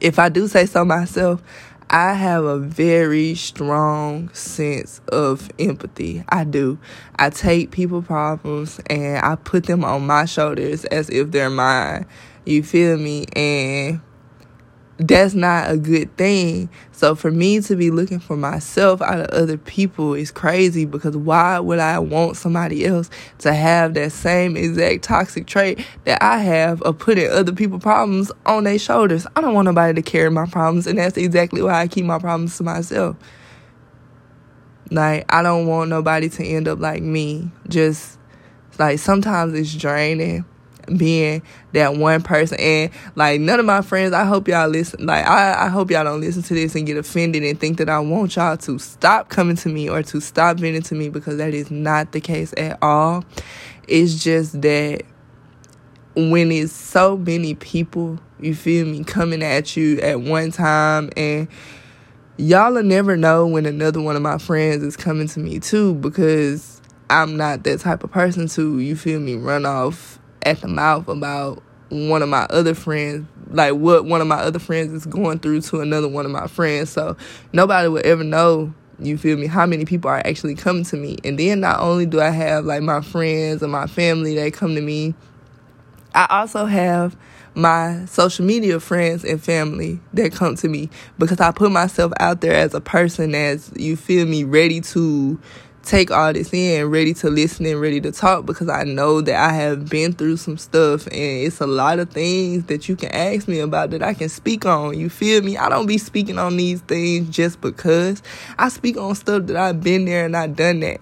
if 0.00 0.18
I 0.18 0.28
do 0.28 0.48
say 0.48 0.66
so 0.66 0.84
myself, 0.84 1.42
I 1.90 2.14
have 2.14 2.44
a 2.44 2.58
very 2.58 3.34
strong 3.34 4.28
sense 4.32 5.00
of 5.12 5.50
empathy. 5.58 6.24
I 6.28 6.44
do. 6.44 6.78
I 7.16 7.30
take 7.30 7.70
people 7.70 8.02
problems 8.02 8.80
and 8.86 9.24
I 9.24 9.36
put 9.36 9.66
them 9.66 9.84
on 9.84 10.06
my 10.06 10.24
shoulders 10.24 10.84
as 10.86 11.10
if 11.10 11.30
they're 11.30 11.50
mine. 11.50 12.06
You 12.44 12.62
feel 12.62 12.96
me? 12.96 13.26
And 13.36 14.00
that's 14.98 15.34
not 15.34 15.70
a 15.70 15.76
good 15.76 16.16
thing. 16.16 16.68
So 16.92 17.14
for 17.14 17.30
me 17.30 17.60
to 17.62 17.74
be 17.74 17.90
looking 17.90 18.20
for 18.20 18.36
myself 18.36 19.02
out 19.02 19.20
of 19.20 19.26
other 19.30 19.56
people 19.56 20.14
is 20.14 20.30
crazy 20.30 20.84
because 20.84 21.16
why 21.16 21.58
would 21.58 21.80
I 21.80 21.98
want 21.98 22.36
somebody 22.36 22.86
else 22.86 23.10
to 23.38 23.52
have 23.52 23.94
that 23.94 24.12
same 24.12 24.56
exact 24.56 25.02
toxic 25.02 25.46
trait 25.46 25.84
that 26.04 26.22
I 26.22 26.38
have 26.38 26.80
of 26.82 26.98
putting 26.98 27.28
other 27.28 27.52
people's 27.52 27.82
problems 27.82 28.30
on 28.46 28.64
their 28.64 28.78
shoulders? 28.78 29.26
I 29.34 29.40
don't 29.40 29.54
want 29.54 29.66
nobody 29.66 30.00
to 30.00 30.02
carry 30.02 30.30
my 30.30 30.46
problems 30.46 30.86
and 30.86 30.98
that's 30.98 31.16
exactly 31.16 31.60
why 31.60 31.80
I 31.80 31.88
keep 31.88 32.04
my 32.04 32.20
problems 32.20 32.56
to 32.58 32.62
myself. 32.62 33.16
Like 34.90 35.24
I 35.28 35.42
don't 35.42 35.66
want 35.66 35.90
nobody 35.90 36.28
to 36.28 36.44
end 36.44 36.68
up 36.68 36.78
like 36.78 37.02
me. 37.02 37.50
Just 37.68 38.16
like 38.78 39.00
sometimes 39.00 39.54
it's 39.54 39.74
draining 39.74 40.44
being 40.96 41.42
that 41.72 41.96
one 41.96 42.22
person. 42.22 42.58
And 42.60 42.90
like 43.14 43.40
none 43.40 43.60
of 43.60 43.66
my 43.66 43.82
friends 43.82 44.12
i 44.12 44.24
hope 44.24 44.48
y'all 44.48 44.68
listen 44.68 45.06
like 45.06 45.26
I, 45.26 45.66
I 45.66 45.68
hope 45.68 45.90
y'all 45.90 46.04
don't 46.04 46.20
listen 46.20 46.42
to 46.42 46.54
this 46.54 46.74
and 46.74 46.86
get 46.86 46.96
offended 46.96 47.42
and 47.42 47.58
think 47.58 47.78
that 47.78 47.88
i 47.88 47.98
want 47.98 48.36
y'all 48.36 48.56
to 48.56 48.78
stop 48.78 49.28
coming 49.28 49.56
to 49.56 49.68
me 49.68 49.88
or 49.88 50.02
to 50.02 50.20
stop 50.20 50.58
venting 50.58 50.82
to 50.82 50.94
me 50.94 51.08
because 51.08 51.38
that 51.38 51.54
is 51.54 51.70
not 51.70 52.12
the 52.12 52.20
case 52.20 52.54
at 52.56 52.78
all. 52.82 53.24
It's 53.86 54.22
just 54.22 54.62
that 54.62 55.02
when 56.16 56.52
it's 56.52 56.72
so 56.72 57.16
many 57.16 57.54
people 57.54 58.18
you 58.40 58.54
feel 58.54 58.86
me 58.86 59.02
coming 59.04 59.42
at 59.42 59.76
you 59.76 59.98
at 60.00 60.20
one 60.20 60.50
time 60.52 61.10
and 61.16 61.48
y'all 62.36 62.72
will 62.72 62.82
never 62.82 63.16
know 63.16 63.46
when 63.46 63.66
another 63.66 64.00
one 64.00 64.16
of 64.16 64.22
my 64.22 64.38
friends 64.38 64.82
is 64.82 64.96
coming 64.96 65.26
to 65.26 65.40
me 65.40 65.58
too 65.58 65.94
because 65.94 66.80
i'm 67.10 67.36
not 67.36 67.64
that 67.64 67.80
type 67.80 68.04
of 68.04 68.10
person 68.10 68.46
to 68.46 68.78
you 68.78 68.94
feel 68.94 69.18
me 69.18 69.34
run 69.34 69.66
off 69.66 70.18
at 70.44 70.60
the 70.60 70.68
mouth 70.68 71.08
about 71.08 71.62
one 71.90 72.22
of 72.22 72.28
my 72.28 72.44
other 72.50 72.74
friends, 72.74 73.26
like 73.50 73.74
what 73.74 74.04
one 74.04 74.20
of 74.20 74.26
my 74.26 74.38
other 74.38 74.58
friends 74.58 74.92
is 74.92 75.06
going 75.06 75.38
through 75.38 75.60
to 75.62 75.80
another 75.80 76.08
one 76.08 76.24
of 76.24 76.32
my 76.32 76.46
friends. 76.46 76.90
So 76.90 77.16
nobody 77.52 77.88
will 77.88 78.02
ever 78.04 78.24
know, 78.24 78.72
you 78.98 79.16
feel 79.16 79.36
me, 79.36 79.46
how 79.46 79.66
many 79.66 79.84
people 79.84 80.10
are 80.10 80.22
actually 80.24 80.54
coming 80.54 80.84
to 80.84 80.96
me. 80.96 81.18
And 81.24 81.38
then 81.38 81.60
not 81.60 81.80
only 81.80 82.06
do 82.06 82.20
I 82.20 82.30
have 82.30 82.64
like 82.64 82.82
my 82.82 83.00
friends 83.00 83.62
and 83.62 83.70
my 83.70 83.86
family 83.86 84.34
that 84.36 84.52
come 84.54 84.74
to 84.74 84.80
me, 84.80 85.14
I 86.14 86.26
also 86.30 86.64
have 86.66 87.16
my 87.54 88.04
social 88.06 88.44
media 88.44 88.80
friends 88.80 89.24
and 89.24 89.42
family 89.42 90.00
that 90.12 90.32
come 90.32 90.56
to 90.56 90.68
me 90.68 90.90
because 91.18 91.40
I 91.40 91.52
put 91.52 91.70
myself 91.70 92.12
out 92.18 92.40
there 92.40 92.54
as 92.54 92.74
a 92.74 92.80
person 92.80 93.32
that's, 93.32 93.70
you 93.76 93.96
feel 93.96 94.26
me, 94.26 94.44
ready 94.44 94.80
to 94.80 95.38
take 95.84 96.10
all 96.10 96.32
this 96.32 96.52
in, 96.52 96.88
ready 96.90 97.12
to 97.14 97.30
listen 97.30 97.66
and 97.66 97.80
ready 97.80 98.00
to 98.00 98.10
talk 98.10 98.46
because 98.46 98.68
I 98.68 98.84
know 98.84 99.20
that 99.20 99.36
I 99.36 99.52
have 99.52 99.88
been 99.88 100.12
through 100.12 100.38
some 100.38 100.56
stuff 100.56 101.06
and 101.06 101.14
it's 101.14 101.60
a 101.60 101.66
lot 101.66 101.98
of 101.98 102.10
things 102.10 102.64
that 102.66 102.88
you 102.88 102.96
can 102.96 103.10
ask 103.12 103.46
me 103.46 103.60
about 103.60 103.90
that 103.90 104.02
I 104.02 104.14
can 104.14 104.28
speak 104.28 104.64
on. 104.64 104.98
You 104.98 105.10
feel 105.10 105.42
me? 105.42 105.56
I 105.56 105.68
don't 105.68 105.86
be 105.86 105.98
speaking 105.98 106.38
on 106.38 106.56
these 106.56 106.80
things 106.80 107.28
just 107.28 107.60
because. 107.60 108.22
I 108.58 108.68
speak 108.70 108.96
on 108.96 109.14
stuff 109.14 109.46
that 109.46 109.56
I've 109.56 109.82
been 109.82 110.06
there 110.06 110.24
and 110.24 110.36
I 110.36 110.46
done 110.46 110.80
that. 110.80 111.00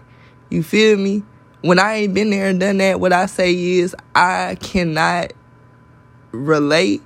You 0.51 0.63
feel 0.63 0.99
me? 0.99 1.23
When 1.63 1.79
I 1.79 1.95
ain't 1.95 2.15
been 2.15 2.31
there 2.31 2.49
and 2.49 2.59
done 2.59 2.79
that, 2.79 2.99
what 2.99 3.13
I 3.13 3.27
say 3.27 3.55
is 3.55 3.95
I 4.17 4.57
cannot 4.61 5.33
relate, 6.33 7.03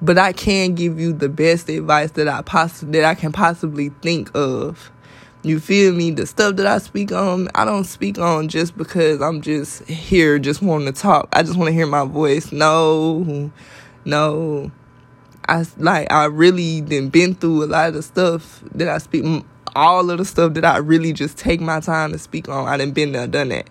but 0.00 0.16
I 0.16 0.32
can 0.32 0.74
give 0.74 0.98
you 0.98 1.12
the 1.12 1.28
best 1.28 1.68
advice 1.68 2.12
that 2.12 2.26
I 2.26 2.40
poss- 2.40 2.80
that 2.80 3.04
I 3.04 3.14
can 3.14 3.30
possibly 3.30 3.90
think 4.00 4.30
of. 4.34 4.90
You 5.42 5.58
feel 5.58 5.94
me? 5.94 6.10
The 6.10 6.26
stuff 6.26 6.56
that 6.56 6.66
I 6.66 6.76
speak 6.78 7.12
on, 7.12 7.48
I 7.54 7.64
don't 7.64 7.84
speak 7.84 8.18
on 8.18 8.48
just 8.48 8.76
because 8.76 9.22
I'm 9.22 9.40
just 9.40 9.84
here, 9.84 10.38
just 10.38 10.60
wanting 10.60 10.92
to 10.92 11.00
talk. 11.00 11.30
I 11.32 11.42
just 11.42 11.56
want 11.56 11.68
to 11.68 11.72
hear 11.72 11.86
my 11.86 12.04
voice. 12.04 12.52
No, 12.52 13.50
no. 14.04 14.70
I 15.48 15.64
like 15.78 16.12
I 16.12 16.26
really 16.26 16.82
been 16.82 17.08
been 17.08 17.34
through 17.34 17.64
a 17.64 17.66
lot 17.66 17.94
of 17.94 18.04
stuff 18.04 18.62
that 18.74 18.88
I 18.88 18.98
speak. 18.98 19.44
All 19.74 20.10
of 20.10 20.18
the 20.18 20.26
stuff 20.26 20.52
that 20.54 20.64
I 20.66 20.76
really 20.76 21.14
just 21.14 21.38
take 21.38 21.60
my 21.60 21.80
time 21.80 22.12
to 22.12 22.18
speak 22.18 22.48
on. 22.50 22.68
I 22.68 22.76
done 22.76 22.90
been 22.90 23.12
there, 23.12 23.26
done 23.26 23.48
that. 23.48 23.70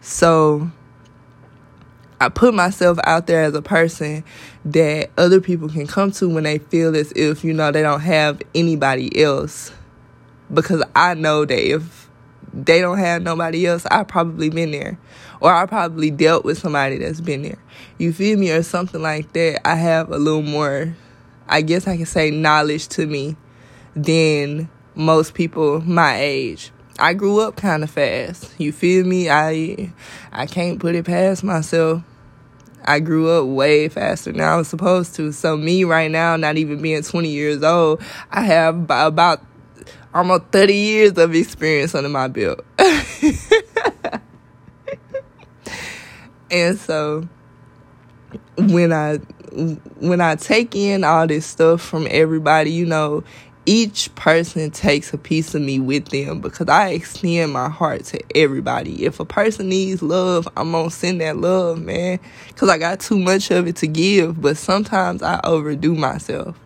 So 0.00 0.70
I 2.22 2.30
put 2.30 2.54
myself 2.54 2.98
out 3.04 3.26
there 3.26 3.44
as 3.44 3.54
a 3.54 3.60
person 3.60 4.24
that 4.64 5.10
other 5.18 5.42
people 5.42 5.68
can 5.68 5.86
come 5.86 6.10
to 6.12 6.28
when 6.28 6.44
they 6.44 6.56
feel 6.58 6.96
as 6.96 7.12
if 7.12 7.44
you 7.44 7.52
know 7.52 7.70
they 7.70 7.82
don't 7.82 8.00
have 8.00 8.40
anybody 8.54 9.22
else 9.22 9.72
because 10.52 10.82
I 10.94 11.14
know 11.14 11.44
that 11.44 11.58
if 11.58 12.08
they 12.52 12.80
don't 12.80 12.98
have 12.98 13.22
nobody 13.22 13.66
else, 13.66 13.86
I've 13.86 14.08
probably 14.08 14.50
been 14.50 14.72
there. 14.72 14.98
Or 15.40 15.52
I 15.52 15.66
probably 15.66 16.10
dealt 16.10 16.44
with 16.44 16.58
somebody 16.58 16.98
that's 16.98 17.20
been 17.20 17.42
there. 17.42 17.58
You 17.98 18.12
feel 18.12 18.38
me? 18.38 18.50
Or 18.50 18.62
something 18.62 19.00
like 19.00 19.32
that. 19.32 19.66
I 19.66 19.76
have 19.76 20.10
a 20.10 20.18
little 20.18 20.42
more, 20.42 20.94
I 21.48 21.62
guess 21.62 21.86
I 21.86 21.96
can 21.96 22.06
say, 22.06 22.30
knowledge 22.30 22.88
to 22.88 23.06
me 23.06 23.36
than 23.94 24.68
most 24.94 25.34
people 25.34 25.80
my 25.80 26.18
age. 26.20 26.72
I 26.98 27.14
grew 27.14 27.40
up 27.40 27.56
kind 27.56 27.82
of 27.82 27.90
fast. 27.90 28.52
You 28.58 28.72
feel 28.72 29.06
me? 29.06 29.30
I 29.30 29.92
I 30.32 30.46
can't 30.46 30.78
put 30.78 30.94
it 30.94 31.06
past 31.06 31.42
myself. 31.42 32.02
I 32.84 33.00
grew 33.00 33.30
up 33.30 33.46
way 33.46 33.88
faster 33.88 34.32
than 34.32 34.40
I 34.40 34.56
was 34.56 34.68
supposed 34.68 35.14
to. 35.16 35.32
So 35.32 35.56
me 35.56 35.84
right 35.84 36.10
now, 36.10 36.36
not 36.36 36.56
even 36.56 36.82
being 36.82 37.02
20 37.02 37.28
years 37.28 37.62
old, 37.62 38.02
I 38.30 38.42
have 38.42 38.76
about 38.90 39.42
almost 40.14 40.44
30 40.52 40.74
years 40.74 41.18
of 41.18 41.34
experience 41.34 41.94
under 41.94 42.08
my 42.08 42.28
belt. 42.28 42.64
and 46.50 46.78
so 46.78 47.28
when 48.56 48.92
I 48.92 49.18
when 49.98 50.20
I 50.20 50.36
take 50.36 50.76
in 50.76 51.02
all 51.04 51.26
this 51.26 51.46
stuff 51.46 51.80
from 51.80 52.06
everybody, 52.10 52.70
you 52.70 52.86
know, 52.86 53.24
each 53.66 54.14
person 54.14 54.70
takes 54.70 55.12
a 55.12 55.18
piece 55.18 55.54
of 55.54 55.62
me 55.62 55.78
with 55.78 56.06
them 56.08 56.40
because 56.40 56.68
I 56.68 56.90
extend 56.90 57.52
my 57.52 57.68
heart 57.68 58.04
to 58.06 58.20
everybody. 58.36 59.04
If 59.04 59.20
a 59.20 59.24
person 59.24 59.68
needs 59.68 60.02
love, 60.02 60.48
I'm 60.56 60.72
gonna 60.72 60.90
send 60.90 61.20
that 61.20 61.36
love, 61.36 61.80
man, 61.80 62.20
because 62.48 62.68
I 62.68 62.78
got 62.78 63.00
too 63.00 63.18
much 63.18 63.50
of 63.50 63.66
it 63.66 63.76
to 63.76 63.86
give. 63.86 64.40
But 64.40 64.56
sometimes 64.56 65.22
I 65.22 65.40
overdo 65.44 65.94
myself. 65.94 66.56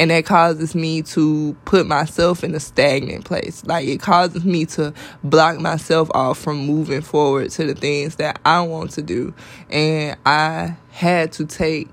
And 0.00 0.10
that 0.10 0.24
causes 0.24 0.74
me 0.74 1.02
to 1.02 1.54
put 1.66 1.86
myself 1.86 2.42
in 2.42 2.54
a 2.54 2.60
stagnant 2.60 3.26
place. 3.26 3.62
Like 3.66 3.86
it 3.86 4.00
causes 4.00 4.46
me 4.46 4.64
to 4.66 4.94
block 5.22 5.60
myself 5.60 6.10
off 6.14 6.38
from 6.38 6.56
moving 6.56 7.02
forward 7.02 7.50
to 7.50 7.66
the 7.66 7.74
things 7.74 8.16
that 8.16 8.40
I 8.46 8.62
want 8.62 8.92
to 8.92 9.02
do. 9.02 9.34
And 9.68 10.16
I 10.24 10.74
had 10.90 11.32
to 11.32 11.44
take 11.44 11.90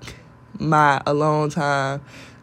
my 0.57 1.01
alone 1.05 1.49
time 1.49 2.01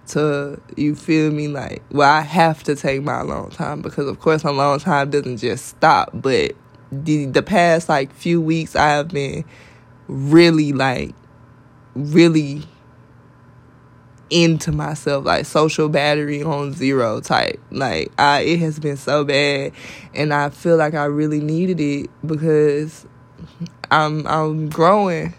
to 0.09 0.61
you 0.77 0.95
feel 0.95 1.31
me 1.31 1.49
like 1.49 1.83
well 1.91 2.13
I 2.13 2.21
have 2.21 2.63
to 2.65 2.77
take 2.77 3.03
my 3.03 3.21
alone 3.21 3.49
time 3.49 3.81
because 3.81 4.07
of 4.07 4.21
course 4.21 4.45
my 4.45 4.51
alone 4.51 4.79
time 4.81 5.09
doesn't 5.09 5.39
just 5.39 5.65
stop 5.65 6.11
but 6.13 6.53
the 6.93 7.25
the 7.25 7.43
past 7.43 7.89
like 7.89 8.13
few 8.13 8.39
weeks 8.39 8.77
I 8.77 8.91
have 8.91 9.09
been 9.09 9.47
really 10.09 10.75
like 10.75 11.15
really 11.95 12.65
into 14.31 14.73
myself 14.73 15.25
like 15.25 15.47
social 15.47 15.89
battery 15.89 16.43
on 16.43 16.73
zero 16.73 17.21
type. 17.21 17.61
Like 17.71 18.13
I 18.19 18.41
it 18.41 18.61
has 18.61 18.79
been 18.79 18.97
so 18.97 19.25
bad 19.25 19.73
and 20.15 20.33
I 20.33 20.51
feel 20.51 20.77
like 20.77 20.95
I 20.95 21.05
really 21.05 21.41
needed 21.41 21.81
it 21.81 22.11
because 22.27 23.07
I'm 23.91 24.27
I'm 24.27 24.69
growing. 24.69 25.35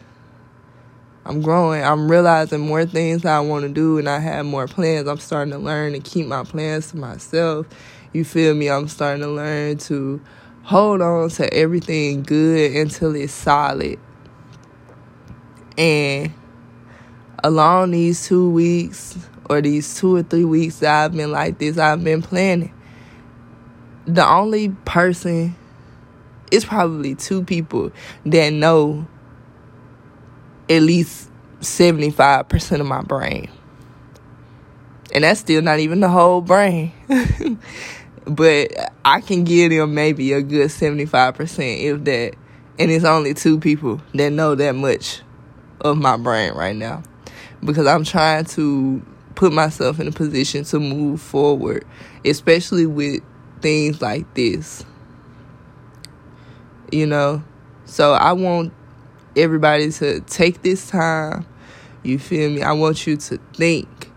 I'm 1.26 1.42
growing. 1.42 1.84
I'm 1.84 2.10
realizing 2.10 2.60
more 2.60 2.86
things 2.86 3.26
I 3.26 3.40
want 3.40 3.64
to 3.64 3.70
do 3.70 3.98
and 3.98 4.08
I 4.08 4.20
have 4.20 4.46
more 4.46 4.68
plans. 4.68 5.08
I'm 5.08 5.18
starting 5.18 5.52
to 5.54 5.58
learn 5.58 5.94
to 5.94 6.00
keep 6.00 6.28
my 6.28 6.44
plans 6.44 6.92
to 6.92 6.98
myself. 6.98 7.66
You 8.14 8.24
feel 8.24 8.54
me? 8.54 8.70
I'm 8.70 8.88
starting 8.88 9.24
to 9.24 9.30
learn 9.30 9.78
to 9.78 10.22
hold 10.64 11.02
on 11.02 11.30
to 11.30 11.52
everything 11.54 12.24
good 12.24 12.76
until 12.76 13.16
it's 13.16 13.34
solid. 13.34 14.00
And 15.78 16.32
along 17.44 17.92
these 17.92 18.28
two 18.28 18.50
weeks 18.50 19.18
or 19.50 19.62
these 19.62 20.00
two 20.00 20.16
or 20.16 20.24
three 20.24 20.46
weeks 20.46 20.80
that 20.80 21.06
I've 21.06 21.14
been 21.14 21.32
like 21.32 21.58
this, 21.58 21.78
I've 21.78 22.04
been 22.04 22.22
planning. 22.22 22.74
The 24.06 24.28
only 24.28 24.70
person, 24.86 25.56
it's 26.52 26.66
probably 26.66 27.16
two 27.16 27.44
people 27.44 27.92
that 28.26 28.54
know 28.54 29.08
at 30.70 30.82
least 30.82 31.30
75% 31.62 32.80
of 32.80 32.86
my 32.86 33.02
brain. 33.02 33.50
And 35.14 35.24
that's 35.24 35.40
still 35.40 35.62
not 35.62 35.80
even 35.80 36.00
the 36.00 36.10
whole 36.10 36.42
brain. 36.42 36.92
but 38.26 38.94
I 39.04 39.22
can 39.22 39.44
give 39.44 39.72
them 39.72 39.94
maybe 39.94 40.34
a 40.34 40.42
good 40.42 40.70
75% 40.70 41.80
if 41.80 42.04
that. 42.06 42.36
And 42.78 42.92
it's 42.92 43.06
only 43.06 43.34
two 43.34 43.60
people 43.60 44.02
that 44.14 44.32
know 44.32 44.54
that 44.56 44.76
much 44.76 45.22
of 45.82 45.98
my 45.98 46.18
brain 46.18 46.54
right 46.54 46.76
now 46.76 47.04
because 47.66 47.88
I'm 47.88 48.04
trying 48.04 48.46
to 48.46 49.02
put 49.36 49.52
myself 49.52 50.00
in 50.00 50.08
a 50.08 50.12
position 50.12 50.64
to 50.66 50.80
move 50.80 51.22
forward, 51.22 51.86
especially 52.24 52.86
with 52.86 53.22
things 53.62 54.02
like 54.02 54.34
this. 54.34 54.86
You 56.92 57.06
know? 57.06 57.44
So 57.86 58.14
I 58.14 58.34
want 58.34 58.74
everybody 59.36 59.92
to 59.92 60.22
take 60.22 60.62
this 60.62 60.90
time. 60.90 61.46
You 62.04 62.20
feel 62.20 62.50
me? 62.50 62.62
I 62.62 62.72
want 62.74 63.06
you 63.08 63.18
to 63.18 63.38
think. 63.56 64.12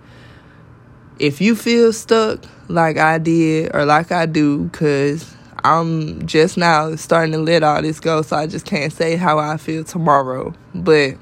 If 1.18 1.40
you 1.40 1.56
feel 1.56 1.92
stuck 1.92 2.44
like 2.68 2.96
I 2.98 3.18
did 3.18 3.74
or 3.74 3.84
like 3.84 4.12
I 4.12 4.26
do, 4.26 4.64
because 4.64 5.34
I'm 5.64 6.26
just 6.26 6.56
now 6.56 6.94
starting 6.96 7.32
to 7.32 7.38
let 7.38 7.62
all 7.62 7.82
this 7.82 7.98
go, 7.98 8.22
so 8.22 8.36
I 8.36 8.46
just 8.46 8.66
can't 8.66 8.92
say 8.92 9.16
how 9.16 9.38
I 9.38 9.56
feel 9.56 9.82
tomorrow. 9.84 10.54
But 10.74 11.16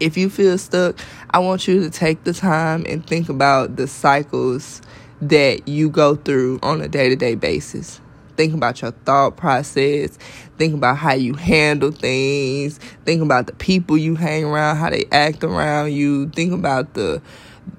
if 0.00 0.16
you 0.16 0.28
feel 0.28 0.58
stuck, 0.58 0.96
I 1.30 1.38
want 1.40 1.66
you 1.66 1.80
to 1.80 1.90
take 1.90 2.24
the 2.24 2.32
time 2.32 2.84
and 2.88 3.04
think 3.06 3.28
about 3.28 3.76
the 3.76 3.88
cycles 3.88 4.80
that 5.20 5.66
you 5.66 5.90
go 5.90 6.14
through 6.14 6.60
on 6.62 6.80
a 6.80 6.88
day 6.88 7.08
to 7.08 7.16
day 7.16 7.34
basis. 7.34 8.00
Think 8.36 8.54
about 8.54 8.82
your 8.82 8.90
thought 8.90 9.36
process. 9.36 10.18
Think 10.58 10.74
about 10.74 10.98
how 10.98 11.14
you 11.14 11.34
handle 11.34 11.90
things. 11.90 12.78
Think 13.04 13.22
about 13.22 13.46
the 13.46 13.54
people 13.54 13.96
you 13.96 14.14
hang 14.14 14.44
around, 14.44 14.76
how 14.76 14.90
they 14.90 15.06
act 15.10 15.42
around 15.42 15.92
you. 15.92 16.28
Think 16.28 16.52
about 16.52 16.94
the 16.94 17.22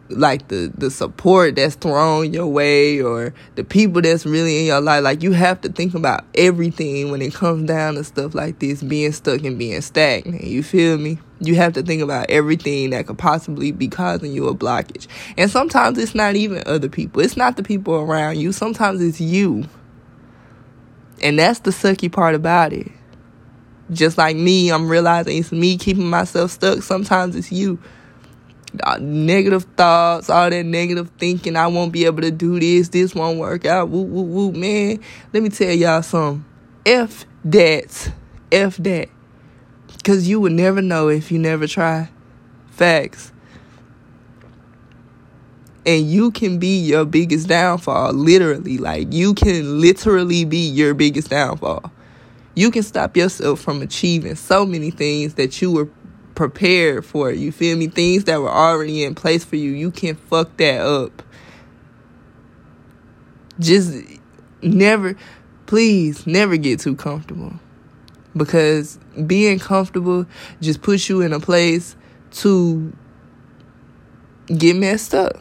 like 0.10 0.48
the 0.48 0.72
the 0.78 0.90
support 0.90 1.56
that's 1.56 1.76
thrown 1.76 2.34
your 2.34 2.48
way 2.48 3.02
or 3.02 3.34
the 3.56 3.64
people 3.64 4.02
that's 4.02 4.26
really 4.26 4.60
in 4.60 4.66
your 4.66 4.80
life 4.80 5.04
like 5.04 5.22
you 5.22 5.34
have 5.34 5.60
to 5.62 5.70
think 5.70 5.94
about 5.94 6.24
everything 6.36 7.12
when 7.12 7.22
it 7.22 7.34
comes 7.34 7.68
down 7.68 7.96
to 7.96 8.04
stuff 8.04 8.34
like 8.34 8.60
this 8.60 8.82
being 8.82 9.12
stuck 9.12 9.44
and 9.44 9.58
being 9.58 9.82
stagnant. 9.82 10.44
You 10.44 10.64
feel 10.64 10.98
me? 10.98 11.20
You 11.40 11.56
have 11.56 11.74
to 11.74 11.84
think 11.84 12.02
about 12.02 12.30
everything 12.30 12.92
that 12.92 13.08
could 13.08 13.18
possibly 13.18 13.72
be 13.72 13.88
causing 13.88 14.32
you 14.32 14.48
a 14.48 14.56
blockage. 14.56 15.08
And 15.38 15.52
sometimes 15.52 15.98
it's 15.98 16.16
not 16.16 16.36
even 16.36 16.64
other 16.66 16.90
people. 16.90 17.22
It's 17.22 17.38
not 17.38 17.58
the 17.58 17.64
people 17.64 17.96
around 17.96 18.38
you. 18.38 18.52
Sometimes 18.52 19.02
it's 19.02 19.22
you. 19.22 19.66
And 21.22 21.38
that's 21.38 21.60
the 21.60 21.72
sucky 21.72 22.12
part 22.12 22.34
about 22.34 22.74
it. 22.74 22.92
Just 23.92 24.18
like 24.18 24.36
me 24.36 24.70
i'm 24.70 24.90
realizing 24.90 25.38
it's 25.38 25.52
me 25.52 25.78
keeping 25.78 26.10
myself 26.10 26.52
stuck. 26.52 26.82
Sometimes 26.82 27.36
it's 27.36 27.52
you 27.52 27.80
Uh, 28.84 28.98
negative 29.00 29.64
thoughts, 29.76 30.30
all 30.30 30.50
that 30.50 30.66
negative 30.66 31.10
thinking. 31.18 31.56
I 31.56 31.68
won't 31.68 31.92
be 31.92 32.06
able 32.06 32.22
to 32.22 32.32
do 32.32 32.60
this. 32.60 32.90
This 32.90 33.16
won't 33.16 33.40
work 33.40 33.66
out. 33.66 33.90
Woo, 33.90 34.04
woo, 34.04 34.24
woo. 34.24 34.52
Man, 34.52 35.00
let 35.34 35.44
me 35.44 35.50
tell 35.50 35.72
y'all 35.72 36.02
something. 36.02 36.46
F 36.86 37.26
that. 37.46 38.12
F 38.52 38.78
that. 38.78 39.10
Because 39.98 40.28
you 40.28 40.40
would 40.40 40.54
never 40.54 40.82
know 40.82 41.10
if 41.10 41.32
you 41.32 41.40
never 41.40 41.68
try. 41.68 42.10
Facts. 42.72 43.32
And 45.86 46.10
you 46.10 46.32
can 46.32 46.60
be 46.60 46.80
your 46.80 47.06
biggest 47.06 47.48
downfall, 47.48 48.14
literally. 48.14 48.78
Like, 48.78 49.14
you 49.14 49.34
can 49.34 49.80
literally 49.80 50.44
be 50.44 50.68
your 50.68 50.94
biggest 50.94 51.30
downfall. 51.30 51.92
You 52.56 52.72
can 52.72 52.84
stop 52.84 53.16
yourself 53.16 53.62
from 53.62 53.82
achieving 53.82 54.36
so 54.36 54.66
many 54.66 54.92
things 54.92 55.36
that 55.36 55.62
you 55.62 55.72
were 55.72 55.88
prepared 56.38 57.04
for 57.04 57.32
it. 57.32 57.38
You 57.40 57.52
feel 57.52 57.76
me? 57.76 57.88
Things 57.88 58.26
that 58.26 58.40
were 58.40 58.52
already 58.52 59.04
in 59.04 59.16
place 59.16 59.44
for 59.44 59.56
you, 59.56 59.72
you 59.72 59.90
can 59.90 60.16
fuck 60.16 60.56
that 60.58 60.80
up. 60.80 61.24
Just 63.60 63.92
never, 64.62 65.18
please, 65.66 66.28
never 66.28 66.56
get 66.56 66.80
too 66.80 66.96
comfortable. 66.96 67.54
Because 68.36 69.00
being 69.26 69.58
comfortable 69.58 70.28
just 70.62 70.84
puts 70.84 71.10
you 71.10 71.22
in 71.22 71.34
a 71.34 71.40
place 71.40 71.96
to 72.34 72.94
get 74.56 74.76
messed 74.76 75.16
up. 75.16 75.38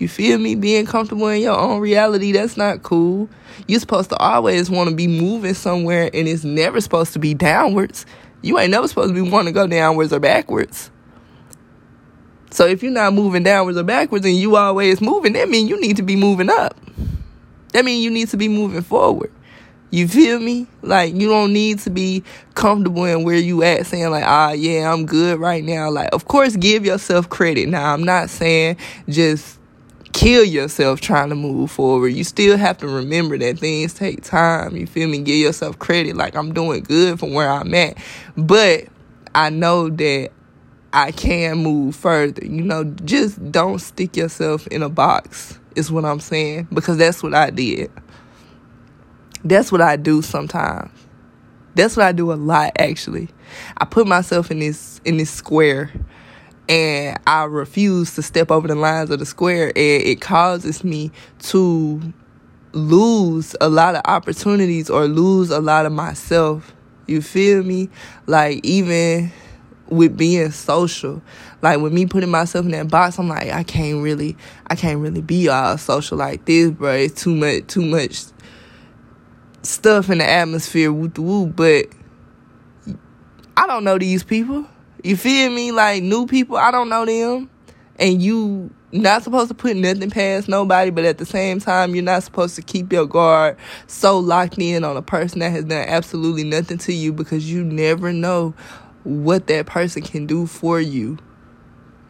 You 0.00 0.08
feel 0.08 0.38
me? 0.38 0.56
Being 0.56 0.84
comfortable 0.84 1.28
in 1.28 1.42
your 1.42 1.56
own 1.56 1.78
reality, 1.78 2.32
that's 2.32 2.56
not 2.56 2.82
cool. 2.82 3.28
You're 3.68 3.78
supposed 3.78 4.10
to 4.10 4.16
always 4.16 4.68
want 4.68 4.90
to 4.90 4.96
be 4.96 5.06
moving 5.06 5.54
somewhere, 5.54 6.10
and 6.12 6.26
it's 6.26 6.42
never 6.42 6.80
supposed 6.80 7.12
to 7.12 7.20
be 7.20 7.34
downwards. 7.34 8.04
You 8.44 8.58
ain't 8.58 8.70
never 8.70 8.86
supposed 8.86 9.08
to 9.08 9.14
be 9.14 9.28
wanting 9.28 9.54
to 9.54 9.58
go 9.58 9.66
downwards 9.66 10.12
or 10.12 10.20
backwards. 10.20 10.90
So 12.50 12.66
if 12.66 12.82
you're 12.82 12.92
not 12.92 13.14
moving 13.14 13.42
downwards 13.42 13.78
or 13.78 13.82
backwards 13.82 14.26
and 14.26 14.36
you 14.36 14.56
always 14.56 15.00
moving, 15.00 15.32
that 15.32 15.48
means 15.48 15.70
you 15.70 15.80
need 15.80 15.96
to 15.96 16.02
be 16.02 16.14
moving 16.14 16.50
up. 16.50 16.76
That 17.72 17.84
means 17.84 18.04
you 18.04 18.10
need 18.10 18.28
to 18.28 18.36
be 18.36 18.48
moving 18.48 18.82
forward. 18.82 19.32
You 19.90 20.06
feel 20.08 20.38
me? 20.40 20.66
Like 20.82 21.14
you 21.14 21.28
don't 21.28 21.52
need 21.52 21.78
to 21.80 21.90
be 21.90 22.22
comfortable 22.54 23.04
in 23.04 23.24
where 23.24 23.38
you 23.38 23.62
at 23.62 23.86
saying 23.86 24.10
like, 24.10 24.24
ah 24.24 24.52
yeah, 24.52 24.92
I'm 24.92 25.06
good 25.06 25.38
right 25.38 25.64
now. 25.64 25.90
Like 25.90 26.10
of 26.12 26.26
course 26.26 26.54
give 26.54 26.84
yourself 26.84 27.30
credit. 27.30 27.68
Now 27.68 27.94
I'm 27.94 28.04
not 28.04 28.28
saying 28.28 28.76
just 29.08 29.58
kill 30.14 30.44
yourself 30.44 31.00
trying 31.00 31.28
to 31.28 31.34
move 31.34 31.70
forward. 31.70 32.08
You 32.08 32.24
still 32.24 32.56
have 32.56 32.78
to 32.78 32.88
remember 32.88 33.36
that 33.36 33.58
things 33.58 33.92
take 33.92 34.22
time. 34.22 34.76
You 34.76 34.86
feel 34.86 35.08
me? 35.08 35.18
Give 35.18 35.36
yourself 35.36 35.78
credit. 35.78 36.16
Like 36.16 36.36
I'm 36.36 36.54
doing 36.54 36.84
good 36.84 37.18
from 37.18 37.34
where 37.34 37.50
I'm 37.50 37.74
at. 37.74 37.98
But 38.36 38.84
I 39.34 39.50
know 39.50 39.90
that 39.90 40.30
I 40.92 41.10
can 41.10 41.58
move 41.58 41.96
further. 41.96 42.44
You 42.46 42.62
know, 42.62 42.84
just 42.84 43.50
don't 43.50 43.80
stick 43.80 44.16
yourself 44.16 44.66
in 44.68 44.82
a 44.82 44.88
box, 44.88 45.58
is 45.74 45.90
what 45.90 46.04
I'm 46.04 46.20
saying. 46.20 46.68
Because 46.72 46.96
that's 46.96 47.22
what 47.22 47.34
I 47.34 47.50
did. 47.50 47.90
That's 49.44 49.72
what 49.72 49.82
I 49.82 49.96
do 49.96 50.22
sometimes. 50.22 50.90
That's 51.74 51.96
what 51.96 52.06
I 52.06 52.12
do 52.12 52.32
a 52.32 52.34
lot 52.34 52.72
actually. 52.78 53.28
I 53.76 53.84
put 53.84 54.06
myself 54.06 54.52
in 54.52 54.60
this 54.60 55.00
in 55.04 55.16
this 55.16 55.30
square 55.30 55.92
and 56.68 57.18
I 57.26 57.44
refuse 57.44 58.14
to 58.14 58.22
step 58.22 58.50
over 58.50 58.68
the 58.68 58.74
lines 58.74 59.10
of 59.10 59.18
the 59.18 59.26
square, 59.26 59.68
and 59.68 59.76
it 59.76 60.20
causes 60.20 60.84
me 60.84 61.10
to 61.40 62.00
lose 62.72 63.54
a 63.60 63.68
lot 63.68 63.94
of 63.94 64.02
opportunities 64.06 64.90
or 64.90 65.06
lose 65.06 65.50
a 65.50 65.60
lot 65.60 65.86
of 65.86 65.92
myself. 65.92 66.74
You 67.06 67.22
feel 67.22 67.62
me? 67.62 67.90
Like, 68.26 68.64
even 68.64 69.30
with 69.88 70.16
being 70.16 70.50
social, 70.50 71.22
like 71.60 71.78
with 71.80 71.92
me 71.92 72.06
putting 72.06 72.30
myself 72.30 72.64
in 72.64 72.72
that 72.72 72.88
box, 72.88 73.18
I'm 73.18 73.28
like, 73.28 73.50
I 73.50 73.62
can't 73.62 74.02
really, 74.02 74.36
I 74.66 74.74
can't 74.74 75.00
really 75.00 75.20
be 75.20 75.48
all 75.48 75.76
social 75.78 76.18
like 76.18 76.46
this, 76.46 76.70
bro. 76.70 76.92
It's 76.92 77.22
too 77.22 77.34
much, 77.34 77.66
too 77.66 77.84
much 77.84 78.24
stuff 79.62 80.10
in 80.10 80.18
the 80.18 80.28
atmosphere, 80.28 80.92
woo 80.92 81.12
woo. 81.16 81.46
But 81.46 81.86
I 83.56 83.66
don't 83.66 83.84
know 83.84 83.98
these 83.98 84.24
people. 84.24 84.66
You 85.04 85.18
feel 85.18 85.50
me? 85.50 85.70
Like 85.70 86.02
new 86.02 86.26
people, 86.26 86.56
I 86.56 86.70
don't 86.70 86.88
know 86.88 87.04
them. 87.04 87.50
and 87.98 88.22
you 88.22 88.70
not 88.90 89.22
supposed 89.22 89.48
to 89.48 89.54
put 89.54 89.76
nothing 89.76 90.10
past 90.10 90.48
nobody, 90.48 90.90
but 90.90 91.04
at 91.04 91.18
the 91.18 91.26
same 91.26 91.60
time, 91.60 91.94
you're 91.94 92.02
not 92.02 92.22
supposed 92.22 92.56
to 92.56 92.62
keep 92.62 92.90
your 92.90 93.06
guard 93.06 93.56
so 93.86 94.18
locked 94.18 94.58
in 94.58 94.82
on 94.82 94.96
a 94.96 95.02
person 95.02 95.40
that 95.40 95.50
has 95.50 95.64
done 95.64 95.84
absolutely 95.86 96.44
nothing 96.44 96.78
to 96.78 96.92
you 96.92 97.12
because 97.12 97.50
you 97.50 97.62
never 97.62 98.12
know 98.12 98.54
what 99.02 99.46
that 99.48 99.66
person 99.66 100.00
can 100.00 100.26
do 100.26 100.46
for 100.46 100.80
you. 100.80 101.18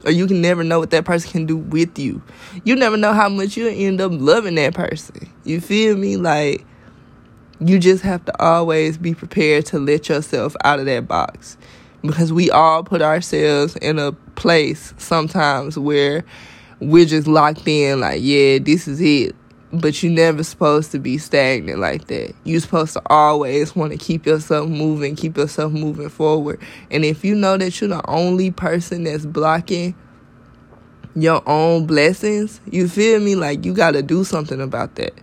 Or 0.05 0.13
you 0.13 0.27
can 0.29 0.41
never 0.41 0.63
know 0.63 0.79
what 0.79 0.91
that 0.91 1.05
person 1.05 1.33
can 1.33 1.47
do 1.47 1.57
with 1.57 1.99
you. 1.99 2.23
You 2.63 2.77
never 2.77 2.97
know 2.97 3.13
how 3.13 3.29
much 3.29 3.57
you'll 3.57 3.75
end 3.75 4.01
up 4.01 4.13
loving 4.15 4.55
that 4.55 4.75
person. 4.75 5.33
You 5.43 5.61
feel 5.61 5.97
me? 5.97 6.17
Like, 6.17 6.65
you 7.59 7.79
just 7.79 8.05
have 8.05 8.25
to 8.27 8.43
always 8.43 8.99
be 8.99 9.15
prepared 9.15 9.67
to 9.67 9.81
let 9.81 10.09
yourself 10.09 10.55
out 10.63 10.79
of 10.79 10.87
that 10.87 11.09
box 11.09 11.57
because 12.05 12.33
we 12.33 12.51
all 12.51 12.83
put 12.85 13.03
ourselves 13.03 13.77
in 13.77 13.99
a 13.99 14.13
place 14.13 14.93
sometimes 14.99 15.79
where 15.79 16.25
we're 16.81 17.07
just 17.07 17.27
locked 17.27 17.67
in 17.67 18.01
like 18.01 18.21
yeah 18.23 18.59
this 18.59 18.87
is 18.87 19.01
it. 19.01 19.35
But 19.73 20.05
you're 20.05 20.13
never 20.13 20.45
supposed 20.45 20.93
to 20.93 21.01
be 21.01 21.19
stagnant 21.19 21.81
like 21.81 22.07
that. 22.07 22.33
You're 22.45 22.61
supposed 22.61 22.93
to 22.93 23.03
always 23.07 23.75
want 23.75 23.91
to 23.91 23.99
keep 23.99 24.25
yourself 24.25 24.69
moving 24.69 25.17
keep 25.17 25.37
yourself 25.37 25.73
moving 25.73 26.09
forward. 26.09 26.61
And 26.91 27.05
if 27.05 27.25
you 27.25 27.35
know 27.35 27.57
that 27.57 27.81
you're 27.81 27.89
the 27.89 28.09
only 28.09 28.53
person 28.53 29.05
that's 29.05 29.27
blocking 29.27 29.97
your 31.17 31.43
own 31.49 31.87
blessings 31.87 32.61
you 32.71 32.89
feel 32.89 33.21
me? 33.21 33.35
Like 33.35 33.65
you 33.65 33.73
got 33.73 33.93
to 33.93 34.03
do 34.03 34.25
something 34.25 34.61
about 34.61 34.97
that. 34.97 35.15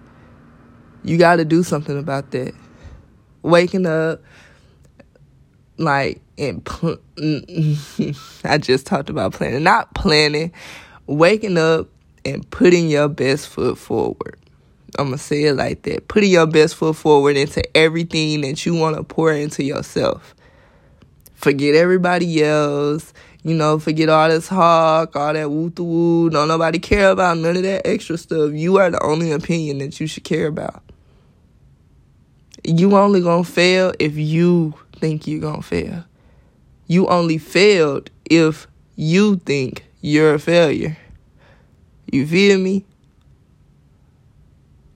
You 1.04 1.18
got 1.18 1.38
to 1.38 1.46
do 1.46 1.64
something 1.64 1.98
about 1.98 2.32
that. 2.32 2.54
Waking 3.42 3.86
up 3.86 4.22
like 5.78 6.22
and 6.42 6.66
pl- 6.66 6.98
I 8.44 8.58
just 8.58 8.88
talked 8.88 9.10
about 9.10 9.34
planning, 9.34 9.64
not 9.64 9.94
planning, 9.94 10.52
waking 11.06 11.58
up 11.58 11.88
and 12.26 12.50
putting 12.50 12.90
your 12.90 13.08
best 13.08 13.48
foot 13.48 13.78
forward. 13.78 14.38
I'm 14.98 15.06
gonna 15.06 15.18
say 15.20 15.44
it 15.44 15.54
like 15.54 15.84
that. 15.84 16.08
Putting 16.08 16.32
your 16.32 16.48
best 16.48 16.76
foot 16.76 16.96
forward 16.96 17.38
into 17.38 17.64
everything 17.78 18.42
that 18.42 18.66
you 18.66 18.76
want 18.76 18.98
to 18.98 19.04
pour 19.04 19.32
into 19.32 19.64
yourself. 19.64 20.36
Forget 21.36 21.76
everybody 21.76 22.44
else. 22.44 23.14
You 23.44 23.56
know, 23.56 23.80
forget 23.80 24.10
all 24.10 24.30
this 24.30 24.50
talk, 24.50 25.16
all 25.16 25.34
that 25.34 25.50
woo 25.50 25.72
woo. 25.78 26.30
Don't 26.30 26.48
nobody 26.48 26.80
care 26.80 27.12
about 27.12 27.38
none 27.38 27.56
of 27.56 27.64
that 27.64 27.88
extra 27.88 28.18
stuff. 28.18 28.52
You 28.52 28.78
are 28.78 28.92
the 28.92 29.02
only 29.04 29.32
opinion 29.32 29.78
that 29.80 30.00
you 30.00 30.08
should 30.08 30.24
care 30.24 30.48
about. 30.48 30.84
You 32.64 32.96
only 32.96 33.22
gonna 33.22 33.44
fail 33.44 33.94
if 34.00 34.18
you 34.18 34.74
think 34.94 35.26
you're 35.26 35.40
gonna 35.40 35.62
fail. 35.62 36.04
You 36.92 37.08
only 37.08 37.38
failed 37.38 38.10
if 38.30 38.68
you 38.98 39.38
think 39.38 39.86
you're 40.02 40.34
a 40.34 40.40
failure. 40.40 40.98
You 42.12 42.28
feel 42.28 42.60
me? 42.60 42.84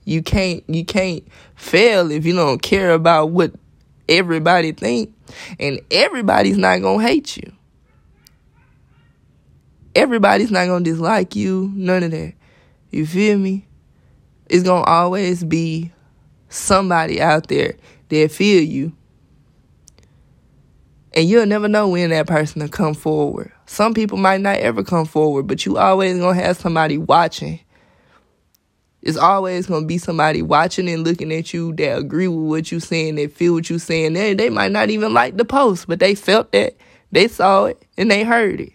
You 0.04 0.22
can't 0.22 0.62
you 0.68 0.84
can't 0.84 1.26
fail 1.54 2.10
if 2.10 2.26
you 2.26 2.34
don't 2.34 2.60
care 2.60 2.90
about 2.90 3.30
what 3.30 3.54
everybody 4.10 4.72
think 4.72 5.14
and 5.58 5.80
everybody's 5.90 6.58
not 6.58 6.82
going 6.82 7.00
to 7.00 7.06
hate 7.06 7.38
you. 7.38 7.50
Everybody's 9.94 10.50
not 10.50 10.66
going 10.66 10.84
to 10.84 10.90
dislike 10.90 11.34
you, 11.34 11.72
none 11.74 12.02
of 12.02 12.10
that. 12.10 12.34
You 12.90 13.06
feel 13.06 13.38
me? 13.38 13.66
It's 14.50 14.64
going 14.64 14.84
to 14.84 14.90
always 14.90 15.42
be 15.42 15.92
somebody 16.50 17.22
out 17.22 17.48
there 17.48 17.76
that 18.10 18.30
feel 18.32 18.62
you 18.62 18.92
and 21.16 21.26
you'll 21.26 21.46
never 21.46 21.66
know 21.66 21.88
when 21.88 22.10
that 22.10 22.26
person 22.26 22.60
will 22.60 22.68
come 22.68 22.92
forward. 22.92 23.50
Some 23.64 23.94
people 23.94 24.18
might 24.18 24.42
not 24.42 24.58
ever 24.58 24.84
come 24.84 25.06
forward, 25.06 25.46
but 25.46 25.64
you 25.64 25.78
always 25.78 26.18
gonna 26.18 26.38
have 26.38 26.58
somebody 26.58 26.98
watching. 26.98 27.58
It's 29.00 29.16
always 29.16 29.66
gonna 29.66 29.86
be 29.86 29.96
somebody 29.96 30.42
watching 30.42 30.90
and 30.90 31.04
looking 31.04 31.32
at 31.32 31.54
you 31.54 31.72
that 31.76 31.96
agree 31.96 32.28
with 32.28 32.50
what 32.50 32.70
you 32.70 32.80
saying, 32.80 33.14
that 33.14 33.32
feel 33.32 33.54
what 33.54 33.70
you 33.70 33.78
saying. 33.78 34.12
They 34.12 34.34
they 34.34 34.50
might 34.50 34.72
not 34.72 34.90
even 34.90 35.14
like 35.14 35.38
the 35.38 35.46
post, 35.46 35.88
but 35.88 36.00
they 36.00 36.14
felt 36.14 36.52
that, 36.52 36.76
they 37.10 37.28
saw 37.28 37.64
it, 37.64 37.82
and 37.96 38.10
they 38.10 38.22
heard 38.22 38.60
it. 38.60 38.72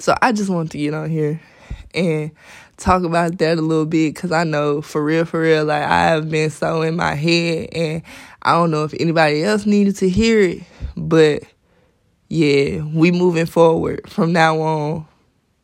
So 0.00 0.12
I 0.20 0.32
just 0.32 0.50
want 0.50 0.72
to 0.72 0.78
get 0.78 0.92
on 0.92 1.08
here 1.08 1.40
and 1.94 2.32
talk 2.76 3.04
about 3.04 3.38
that 3.38 3.58
a 3.58 3.62
little 3.62 3.86
bit 3.86 4.14
because 4.14 4.32
I 4.32 4.44
know 4.44 4.82
for 4.82 5.02
real, 5.02 5.24
for 5.24 5.40
real, 5.40 5.64
like 5.64 5.82
I 5.82 6.04
have 6.04 6.30
been 6.30 6.50
so 6.50 6.82
in 6.82 6.96
my 6.96 7.14
head 7.14 7.68
and 7.72 8.02
I 8.42 8.52
don't 8.52 8.70
know 8.70 8.84
if 8.84 8.94
anybody 9.00 9.42
else 9.42 9.66
needed 9.66 9.96
to 9.96 10.08
hear 10.08 10.40
it, 10.40 10.62
but 10.96 11.42
yeah, 12.28 12.82
we 12.82 13.10
moving 13.10 13.46
forward 13.46 14.08
from 14.10 14.32
now 14.32 14.60
on. 14.60 15.06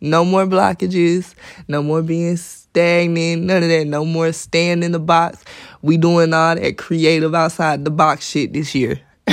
No 0.00 0.24
more 0.24 0.46
blockages, 0.46 1.34
no 1.68 1.80
more 1.82 2.02
being 2.02 2.36
stagnant, 2.36 3.42
none 3.42 3.62
of 3.62 3.68
that. 3.68 3.86
No 3.86 4.04
more 4.04 4.32
staying 4.32 4.82
in 4.82 4.90
the 4.90 4.98
box. 4.98 5.44
We 5.80 5.96
doing 5.96 6.34
all 6.34 6.56
that 6.56 6.76
creative 6.76 7.34
outside 7.34 7.84
the 7.84 7.90
box 7.90 8.28
shit 8.28 8.52
this 8.52 8.74
year. 8.74 9.00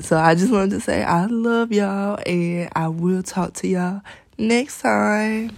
so 0.00 0.16
I 0.16 0.36
just 0.36 0.52
wanted 0.52 0.70
to 0.70 0.80
say 0.80 1.02
I 1.02 1.26
love 1.26 1.72
y'all 1.72 2.20
and 2.24 2.70
I 2.76 2.86
will 2.88 3.24
talk 3.24 3.54
to 3.54 3.66
y'all 3.66 4.02
next 4.38 4.80
time. 4.82 5.56